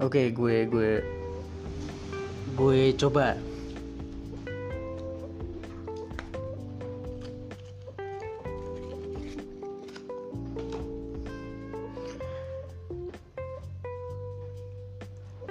Oke 0.00 0.32
gue 0.32 0.64
gue 0.64 0.92
Gue 2.56 2.96
coba. 2.96 3.36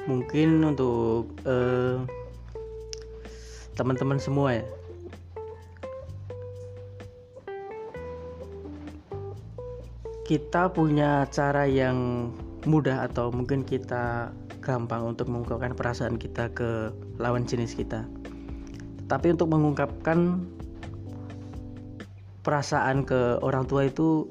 Mungkin 0.09 0.65
untuk 0.65 1.29
uh, 1.45 2.01
teman-teman 3.77 4.17
semua 4.17 4.57
ya 4.57 4.65
kita 10.25 10.73
punya 10.73 11.29
cara 11.29 11.69
yang 11.69 12.29
mudah 12.65 13.05
atau 13.05 13.29
mungkin 13.29 13.61
kita 13.61 14.33
gampang 14.57 15.13
untuk 15.13 15.29
mengungkapkan 15.29 15.77
perasaan 15.77 16.17
kita 16.17 16.49
ke 16.49 16.89
lawan 17.21 17.45
jenis 17.45 17.77
kita. 17.77 18.09
Tapi 19.05 19.37
untuk 19.37 19.53
mengungkapkan 19.53 20.41
perasaan 22.41 23.05
ke 23.05 23.37
orang 23.45 23.69
tua 23.69 23.85
itu 23.85 24.25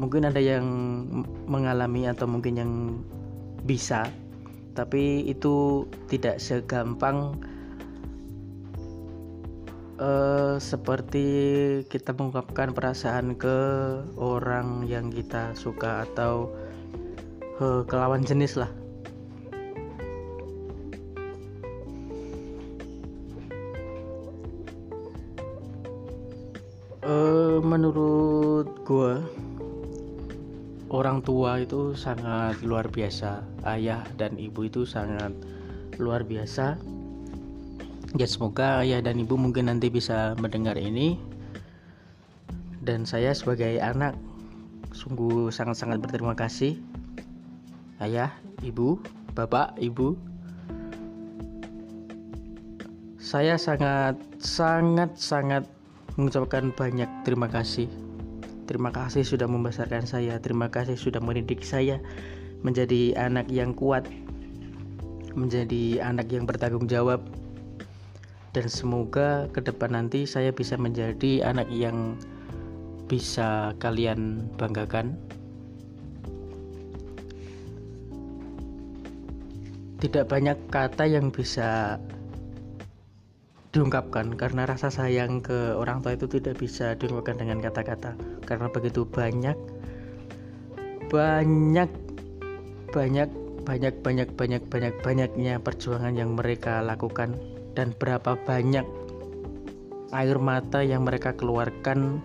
mungkin 0.00 0.24
ada 0.24 0.40
yang 0.40 0.64
mengalami 1.44 2.08
atau 2.08 2.24
mungkin 2.24 2.56
yang 2.56 2.72
bisa, 3.68 4.08
tapi 4.72 5.28
itu 5.28 5.84
tidak 6.08 6.40
segampang 6.40 7.36
uh, 10.00 10.56
seperti 10.56 11.28
kita 11.86 12.16
mengungkapkan 12.16 12.72
perasaan 12.72 13.36
ke 13.36 13.58
orang 14.16 14.88
yang 14.88 15.12
kita 15.12 15.52
suka 15.54 16.08
atau 16.08 16.50
uh, 17.60 17.84
ke 17.84 17.94
lawan 17.94 18.24
jenis 18.24 18.56
lah. 18.56 18.72
Uh, 27.00 27.58
menurut 27.64 28.70
gue 28.86 29.18
orang 30.90 31.24
tua 31.24 31.60
itu 31.62 31.92
sangat 31.96 32.60
luar 32.64 32.88
biasa. 32.88 33.44
Ayah 33.64 34.04
dan 34.16 34.36
ibu 34.40 34.64
itu 34.68 34.88
sangat 34.88 35.32
luar 36.00 36.24
biasa 36.24 36.80
ya 38.18 38.26
semoga 38.26 38.82
ayah 38.82 38.98
dan 38.98 39.22
ibu 39.22 39.38
mungkin 39.38 39.70
nanti 39.70 39.92
bisa 39.92 40.34
mendengar 40.40 40.74
ini. 40.74 41.20
Dan 42.80 43.04
saya 43.04 43.36
sebagai 43.36 43.76
anak 43.78 44.16
sungguh 44.90 45.52
sangat-sangat 45.52 46.00
berterima 46.02 46.34
kasih. 46.34 46.80
Ayah 48.00 48.32
ibu 48.64 48.98
bapak 49.36 49.76
ibu. 49.78 50.16
Saya 53.20 53.60
sangat 53.60 54.18
sangat 54.40 55.14
sangat 55.14 55.68
mengucapkan 56.16 56.72
banyak 56.74 57.06
terima 57.22 57.46
kasih. 57.46 57.86
Terima 58.64 58.90
kasih 58.90 59.22
sudah 59.22 59.46
membesarkan 59.46 60.08
saya. 60.08 60.40
Terima 60.40 60.72
kasih 60.72 60.96
sudah 60.96 61.20
mendidik 61.20 61.62
saya 61.62 62.00
menjadi 62.64 63.14
anak 63.16 63.46
yang 63.52 63.76
kuat 63.76 64.08
menjadi 65.34 66.02
anak 66.02 66.26
yang 66.34 66.42
bertanggung 66.42 66.90
jawab 66.90 67.22
dan 68.50 68.66
semoga 68.66 69.46
ke 69.54 69.62
depan 69.62 69.94
nanti 69.94 70.26
saya 70.26 70.50
bisa 70.50 70.74
menjadi 70.74 71.46
anak 71.46 71.70
yang 71.70 72.18
bisa 73.06 73.74
kalian 73.78 74.46
banggakan. 74.58 75.14
Tidak 80.00 80.24
banyak 80.26 80.56
kata 80.72 81.04
yang 81.04 81.28
bisa 81.28 82.00
diungkapkan 83.70 84.34
karena 84.34 84.66
rasa 84.66 84.90
sayang 84.90 85.38
ke 85.46 85.78
orang 85.78 86.02
tua 86.02 86.18
itu 86.18 86.26
tidak 86.26 86.58
bisa 86.58 86.98
diungkapkan 86.98 87.38
dengan 87.38 87.62
kata-kata 87.62 88.18
karena 88.42 88.66
begitu 88.66 89.06
banyak 89.06 89.54
banyak 91.06 91.90
banyak 92.90 93.30
banyak 93.62 93.94
banyak 93.94 94.30
banyak 94.34 94.62
banyak 94.66 94.94
banyaknya 95.06 95.62
perjuangan 95.62 96.18
yang 96.18 96.34
mereka 96.34 96.82
lakukan 96.82 97.38
dan 97.74 97.94
berapa 97.96 98.34
banyak 98.46 98.86
air 100.10 100.38
mata 100.42 100.82
yang 100.82 101.06
mereka 101.06 101.34
keluarkan 101.34 102.18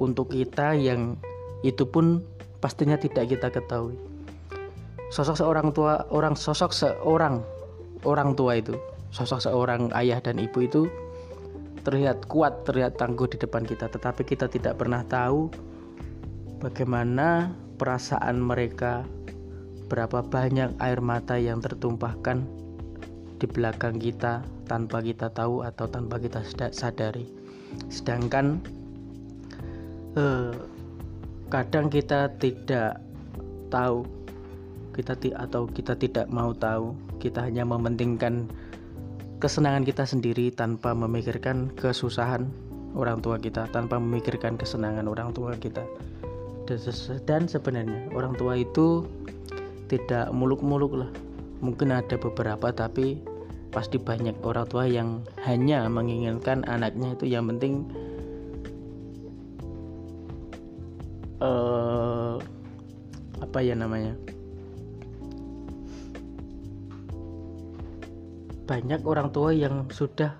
untuk 0.00 0.32
kita 0.32 0.72
yang 0.72 1.20
itu 1.60 1.84
pun 1.84 2.24
pastinya 2.64 2.96
tidak 2.96 3.28
kita 3.28 3.52
ketahui. 3.52 3.96
Sosok 5.12 5.36
seorang 5.36 5.74
tua, 5.74 6.06
orang 6.08 6.38
sosok 6.38 6.72
seorang 6.72 7.44
orang 8.08 8.32
tua 8.32 8.56
itu, 8.56 8.72
sosok 9.12 9.44
seorang 9.44 9.92
ayah 9.92 10.22
dan 10.22 10.40
ibu 10.40 10.64
itu 10.64 10.88
terlihat 11.84 12.28
kuat, 12.28 12.64
terlihat 12.64 12.96
tangguh 12.96 13.28
di 13.28 13.36
depan 13.40 13.64
kita, 13.64 13.88
tetapi 13.90 14.22
kita 14.24 14.46
tidak 14.48 14.80
pernah 14.80 15.04
tahu 15.04 15.50
bagaimana 16.60 17.52
perasaan 17.76 18.40
mereka, 18.40 19.04
berapa 19.88 20.22
banyak 20.22 20.76
air 20.78 21.00
mata 21.02 21.36
yang 21.40 21.58
tertumpahkan 21.58 22.59
di 23.40 23.48
belakang 23.48 23.96
kita 23.96 24.44
tanpa 24.68 25.00
kita 25.00 25.32
tahu 25.32 25.64
atau 25.64 25.88
tanpa 25.88 26.20
kita 26.20 26.44
sadari. 26.70 27.24
Sedangkan 27.88 28.60
eh, 30.14 30.52
kadang 31.48 31.88
kita 31.88 32.30
tidak 32.36 33.00
tahu 33.72 34.04
kita 34.92 35.14
ti 35.16 35.32
atau 35.32 35.64
kita 35.70 35.96
tidak 35.96 36.26
mau 36.28 36.52
tahu, 36.52 36.92
kita 37.22 37.46
hanya 37.46 37.64
mementingkan 37.64 38.44
kesenangan 39.40 39.86
kita 39.86 40.04
sendiri 40.04 40.52
tanpa 40.52 40.92
memikirkan 40.92 41.72
kesusahan 41.78 42.50
orang 42.92 43.22
tua 43.22 43.40
kita, 43.40 43.70
tanpa 43.72 43.96
memikirkan 43.96 44.58
kesenangan 44.60 45.08
orang 45.08 45.32
tua 45.32 45.56
kita. 45.56 45.86
Dan 47.26 47.50
sebenarnya 47.50 48.14
orang 48.14 48.38
tua 48.38 48.54
itu 48.60 49.02
tidak 49.90 50.30
muluk-muluk 50.30 51.02
lah. 51.02 51.10
Mungkin 51.64 51.90
ada 51.90 52.14
beberapa 52.14 52.70
tapi 52.70 53.18
pasti 53.70 53.96
banyak 54.02 54.36
orang 54.42 54.66
tua 54.66 54.84
yang 54.84 55.22
hanya 55.46 55.86
menginginkan 55.86 56.66
anaknya 56.66 57.14
itu. 57.14 57.24
Yang 57.30 57.44
penting 57.54 57.74
uh, 61.38 62.36
apa 63.40 63.58
ya 63.62 63.74
namanya? 63.78 64.14
Banyak 68.66 69.02
orang 69.02 69.34
tua 69.34 69.50
yang 69.50 69.90
sudah 69.90 70.38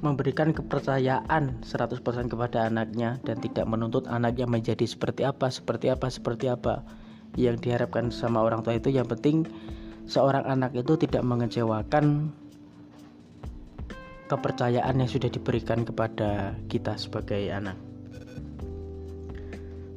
memberikan 0.00 0.50
kepercayaan 0.50 1.60
100% 1.60 2.00
kepada 2.32 2.66
anaknya 2.66 3.20
dan 3.22 3.36
tidak 3.38 3.68
menuntut 3.68 4.08
anaknya 4.08 4.48
menjadi 4.48 4.88
seperti 4.88 5.28
apa, 5.28 5.52
seperti 5.52 5.92
apa, 5.92 6.08
seperti 6.08 6.48
apa 6.50 6.82
yang 7.38 7.60
diharapkan 7.60 8.10
sama 8.10 8.42
orang 8.42 8.64
tua 8.64 8.80
itu. 8.80 8.90
Yang 8.90 9.14
penting 9.14 9.36
seorang 10.08 10.42
anak 10.48 10.74
itu 10.74 10.98
tidak 10.98 11.22
mengecewakan 11.22 12.34
kepercayaan 14.30 15.02
yang 15.02 15.10
sudah 15.10 15.26
diberikan 15.26 15.82
kepada 15.82 16.54
kita 16.70 16.94
sebagai 16.94 17.50
anak. 17.50 17.74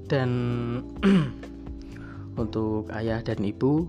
Dan 0.10 0.30
untuk 2.42 2.90
ayah 2.98 3.22
dan 3.22 3.38
ibu, 3.46 3.86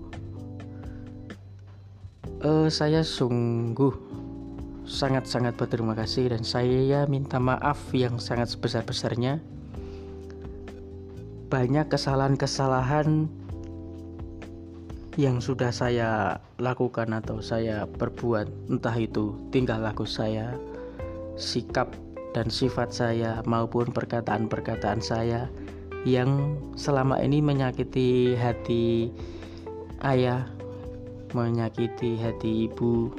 uh, 2.45 2.69
saya 2.69 3.01
sungguh 3.01 3.93
sangat-sangat 4.85 5.57
berterima 5.57 5.97
kasih 5.97 6.29
dan 6.29 6.45
saya 6.45 7.09
minta 7.09 7.41
maaf 7.41 7.89
yang 7.89 8.21
sangat 8.21 8.53
sebesar-besarnya. 8.53 9.41
Banyak 11.49 11.89
kesalahan-kesalahan 11.89 13.29
yang 15.15 15.39
sudah 15.39 15.71
saya 15.71 16.43
lakukan 16.59 17.15
atau 17.15 17.39
saya 17.39 17.87
perbuat 17.87 18.67
entah 18.67 18.95
itu 18.99 19.31
tingkah 19.47 19.79
laku 19.79 20.03
saya 20.03 20.59
sikap 21.39 21.95
dan 22.35 22.51
sifat 22.51 22.91
saya 22.91 23.39
maupun 23.47 23.95
perkataan-perkataan 23.95 24.99
saya 24.99 25.47
yang 26.03 26.59
selama 26.75 27.23
ini 27.23 27.39
menyakiti 27.39 28.35
hati 28.35 29.07
ayah 30.03 30.43
menyakiti 31.31 32.19
hati 32.19 32.67
ibu 32.67 33.15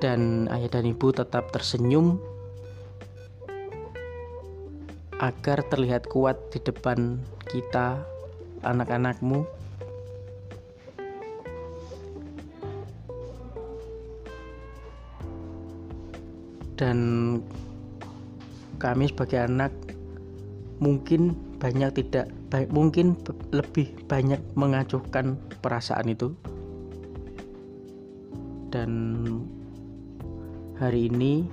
dan 0.00 0.48
ayah 0.48 0.80
dan 0.80 0.88
ibu 0.88 1.12
tetap 1.12 1.52
tersenyum 1.52 2.16
agar 5.20 5.60
terlihat 5.68 6.08
kuat 6.08 6.36
di 6.52 6.60
depan 6.60 7.20
kita 7.48 8.15
anak-anakmu? 8.66 9.46
Dan 16.76 16.98
kami 18.76 19.08
sebagai 19.08 19.48
anak 19.48 19.72
mungkin 20.76 21.32
banyak 21.56 22.04
tidak 22.04 22.28
baik 22.52 22.68
mungkin 22.68 23.16
lebih 23.50 23.96
banyak 24.04 24.38
mengacuhkan 24.54 25.40
perasaan 25.64 26.12
itu. 26.12 26.36
Dan 28.68 28.92
hari 30.76 31.08
ini 31.08 31.48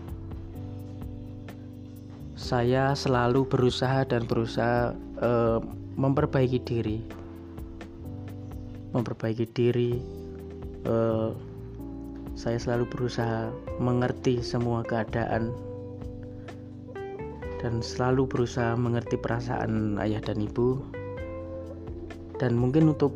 saya 2.36 2.92
selalu 2.92 3.48
berusaha 3.48 4.04
dan 4.04 4.28
berusaha 4.28 4.92
uh, 5.24 5.64
memperbaiki 5.96 6.60
diri. 6.64 6.98
Memperbaiki 8.94 9.46
diri 9.54 9.98
uh, 10.86 11.34
saya 12.34 12.58
selalu 12.58 12.90
berusaha 12.90 13.54
mengerti 13.78 14.42
semua 14.42 14.82
keadaan 14.82 15.54
dan 17.62 17.80
selalu 17.80 18.28
berusaha 18.28 18.76
mengerti 18.76 19.16
perasaan 19.16 19.96
ayah 20.02 20.20
dan 20.20 20.44
ibu. 20.44 20.84
Dan 22.42 22.60
mungkin 22.60 22.92
untuk 22.92 23.16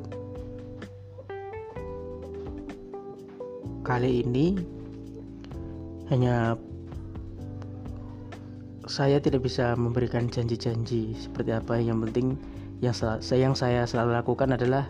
kali 3.84 4.24
ini 4.24 4.56
hanya 6.08 6.56
saya 8.88 9.20
tidak 9.20 9.44
bisa 9.44 9.76
memberikan 9.76 10.32
janji-janji 10.32 11.12
seperti 11.20 11.52
apa. 11.52 11.76
Yang 11.76 12.08
penting 12.08 12.28
yang 12.78 12.94
saya, 12.94 13.18
yang 13.34 13.56
saya 13.58 13.90
selalu 13.90 14.18
lakukan 14.22 14.54
adalah 14.54 14.86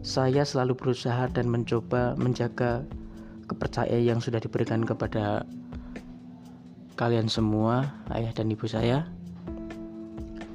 saya 0.00 0.46
selalu 0.46 0.78
berusaha 0.78 1.28
dan 1.28 1.50
mencoba 1.52 2.16
menjaga 2.16 2.86
kepercayaan 3.48 4.04
yang 4.04 4.20
sudah 4.20 4.40
diberikan 4.40 4.84
kepada 4.84 5.44
kalian 6.96 7.28
semua, 7.28 7.92
ayah 8.16 8.32
dan 8.32 8.48
ibu 8.48 8.64
saya. 8.64 9.04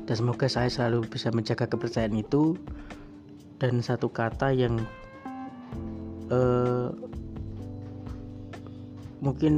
Dan 0.03 0.15
semoga 0.19 0.51
saya 0.51 0.67
selalu 0.67 1.07
bisa 1.07 1.31
menjaga 1.31 1.69
kepercayaan 1.69 2.17
itu. 2.17 2.59
Dan 3.61 3.79
satu 3.79 4.11
kata 4.11 4.51
yang 4.51 4.83
uh, 6.27 6.91
mungkin 9.23 9.55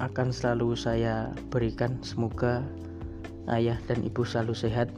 akan 0.00 0.32
selalu 0.32 0.72
saya 0.78 1.34
berikan. 1.52 2.00
Semoga 2.00 2.64
ayah 3.52 3.76
dan 3.84 4.00
ibu 4.00 4.24
selalu 4.24 4.56
sehat 4.56 4.88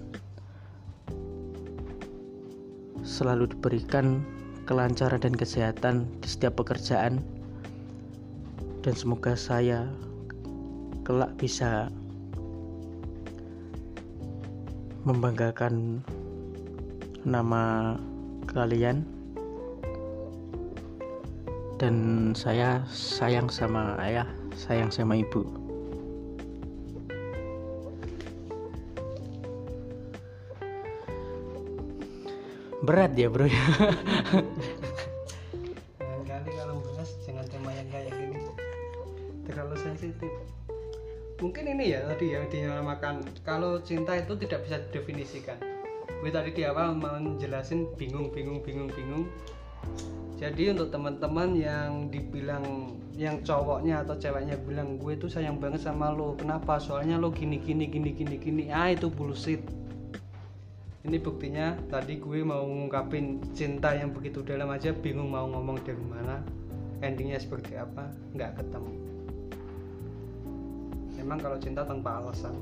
selalu 3.14 3.46
diberikan 3.54 4.26
kelancaran 4.66 5.22
dan 5.22 5.38
kesehatan 5.38 6.10
di 6.18 6.26
setiap 6.26 6.58
pekerjaan. 6.58 7.22
Dan 8.82 8.94
semoga 8.98 9.38
saya 9.38 9.86
kelak 11.06 11.30
bisa 11.38 11.86
membanggakan 15.06 16.02
nama 17.22 17.94
kalian. 18.50 19.06
Dan 21.78 22.30
saya 22.34 22.82
sayang 22.90 23.46
sama 23.46 23.94
ayah 24.02 24.26
sayang 24.54 24.90
sama 24.90 25.18
ibu 25.18 25.63
berat 32.84 33.16
ya 33.16 33.32
bro. 33.32 33.48
Ya 33.48 33.64
kali 36.28 36.50
kalau 36.52 36.84
bahas 36.84 37.10
jangan 37.24 37.44
tema 37.48 37.70
yang 37.72 37.88
kayak 37.88 38.12
gini. 38.12 38.38
Terlalu 39.48 39.76
sensitif. 39.80 40.32
Mungkin 41.40 41.64
ini 41.76 41.96
ya 41.96 42.06
tadi 42.06 42.32
yang 42.32 42.46
dinamakan 42.48 43.24
kalau 43.42 43.80
cinta 43.82 44.14
itu 44.16 44.36
tidak 44.38 44.64
bisa 44.68 44.76
didefinisikan. 44.88 45.58
Gue 46.22 46.30
tadi 46.32 46.56
di 46.56 46.64
awal 46.64 46.96
menjelasin 46.96 47.90
bingung 48.00 48.32
bingung 48.32 48.60
bingung 48.64 48.88
bingung. 48.92 49.28
Jadi 50.40 50.72
untuk 50.72 50.88
teman-teman 50.92 51.56
yang 51.56 52.08
dibilang 52.08 52.96
yang 53.14 53.38
cowoknya 53.44 54.02
atau 54.02 54.18
ceweknya 54.18 54.58
bilang 54.64 54.98
gue 54.98 55.14
tuh 55.20 55.28
sayang 55.28 55.60
banget 55.60 55.84
sama 55.84 56.10
lo. 56.10 56.34
Kenapa? 56.36 56.80
Soalnya 56.80 57.20
lo 57.20 57.28
gini 57.32 57.60
gini 57.60 57.86
gini 57.88 58.10
gini 58.12 58.36
gini. 58.40 58.64
Ah 58.72 58.88
itu 58.92 59.12
bullshit 59.12 59.83
ini 61.04 61.20
buktinya 61.20 61.76
tadi 61.92 62.16
gue 62.16 62.40
mau 62.40 62.64
ngungkapin 62.64 63.44
cinta 63.52 63.92
yang 63.92 64.16
begitu 64.16 64.40
dalam 64.40 64.72
aja 64.72 64.88
bingung 64.96 65.28
mau 65.28 65.44
ngomong 65.44 65.84
dari 65.84 66.00
mana 66.00 66.40
endingnya 67.04 67.36
seperti 67.36 67.76
apa 67.76 68.08
nggak 68.32 68.56
ketemu. 68.56 68.92
Emang 71.20 71.38
kalau 71.40 71.60
cinta 71.60 71.84
tanpa 71.84 72.24
alasan. 72.24 72.56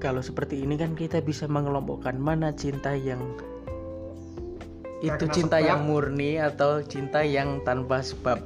Kalau 0.00 0.24
seperti 0.24 0.64
ini 0.64 0.80
kan 0.80 0.96
kita 0.96 1.20
bisa 1.20 1.44
mengelompokkan 1.44 2.16
mana 2.16 2.56
cinta 2.56 2.96
yang 2.96 3.20
itu 5.04 5.24
cinta 5.30 5.60
sebab. 5.60 5.68
yang 5.68 5.80
murni 5.84 6.40
atau 6.40 6.80
cinta 6.80 7.20
yang 7.22 7.60
tanpa 7.62 8.00
sebab 8.00 8.40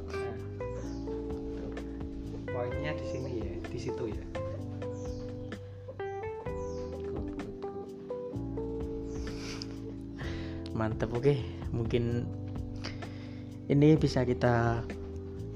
oke 11.22 11.38
mungkin 11.70 12.26
ini 13.70 13.94
bisa 13.94 14.26
kita 14.26 14.82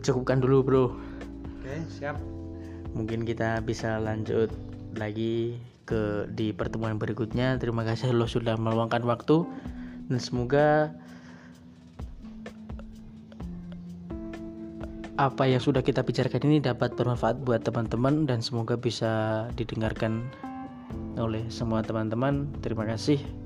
cukupkan 0.07 0.39
dulu 0.39 0.63
bro. 0.63 0.85
Oke 1.59 1.75
siap. 1.91 2.15
Mungkin 2.95 3.27
kita 3.27 3.59
bisa 3.67 3.99
lanjut 3.99 4.47
lagi 4.95 5.59
ke 5.83 6.31
di 6.31 6.55
pertemuan 6.55 7.03
berikutnya. 7.03 7.59
Terima 7.59 7.83
kasih 7.83 8.15
lo 8.15 8.31
sudah 8.31 8.55
meluangkan 8.55 9.03
waktu. 9.03 9.43
Dan 10.07 10.23
semoga 10.23 10.95
apa 15.19 15.51
yang 15.51 15.59
sudah 15.59 15.83
kita 15.83 16.07
bicarakan 16.07 16.47
ini 16.47 16.63
dapat 16.63 16.95
bermanfaat 16.95 17.43
buat 17.43 17.67
teman-teman 17.67 18.23
dan 18.31 18.39
semoga 18.39 18.79
bisa 18.79 19.45
didengarkan 19.59 20.31
oleh 21.19 21.43
semua 21.51 21.83
teman-teman. 21.83 22.47
Terima 22.63 22.87
kasih 22.87 23.46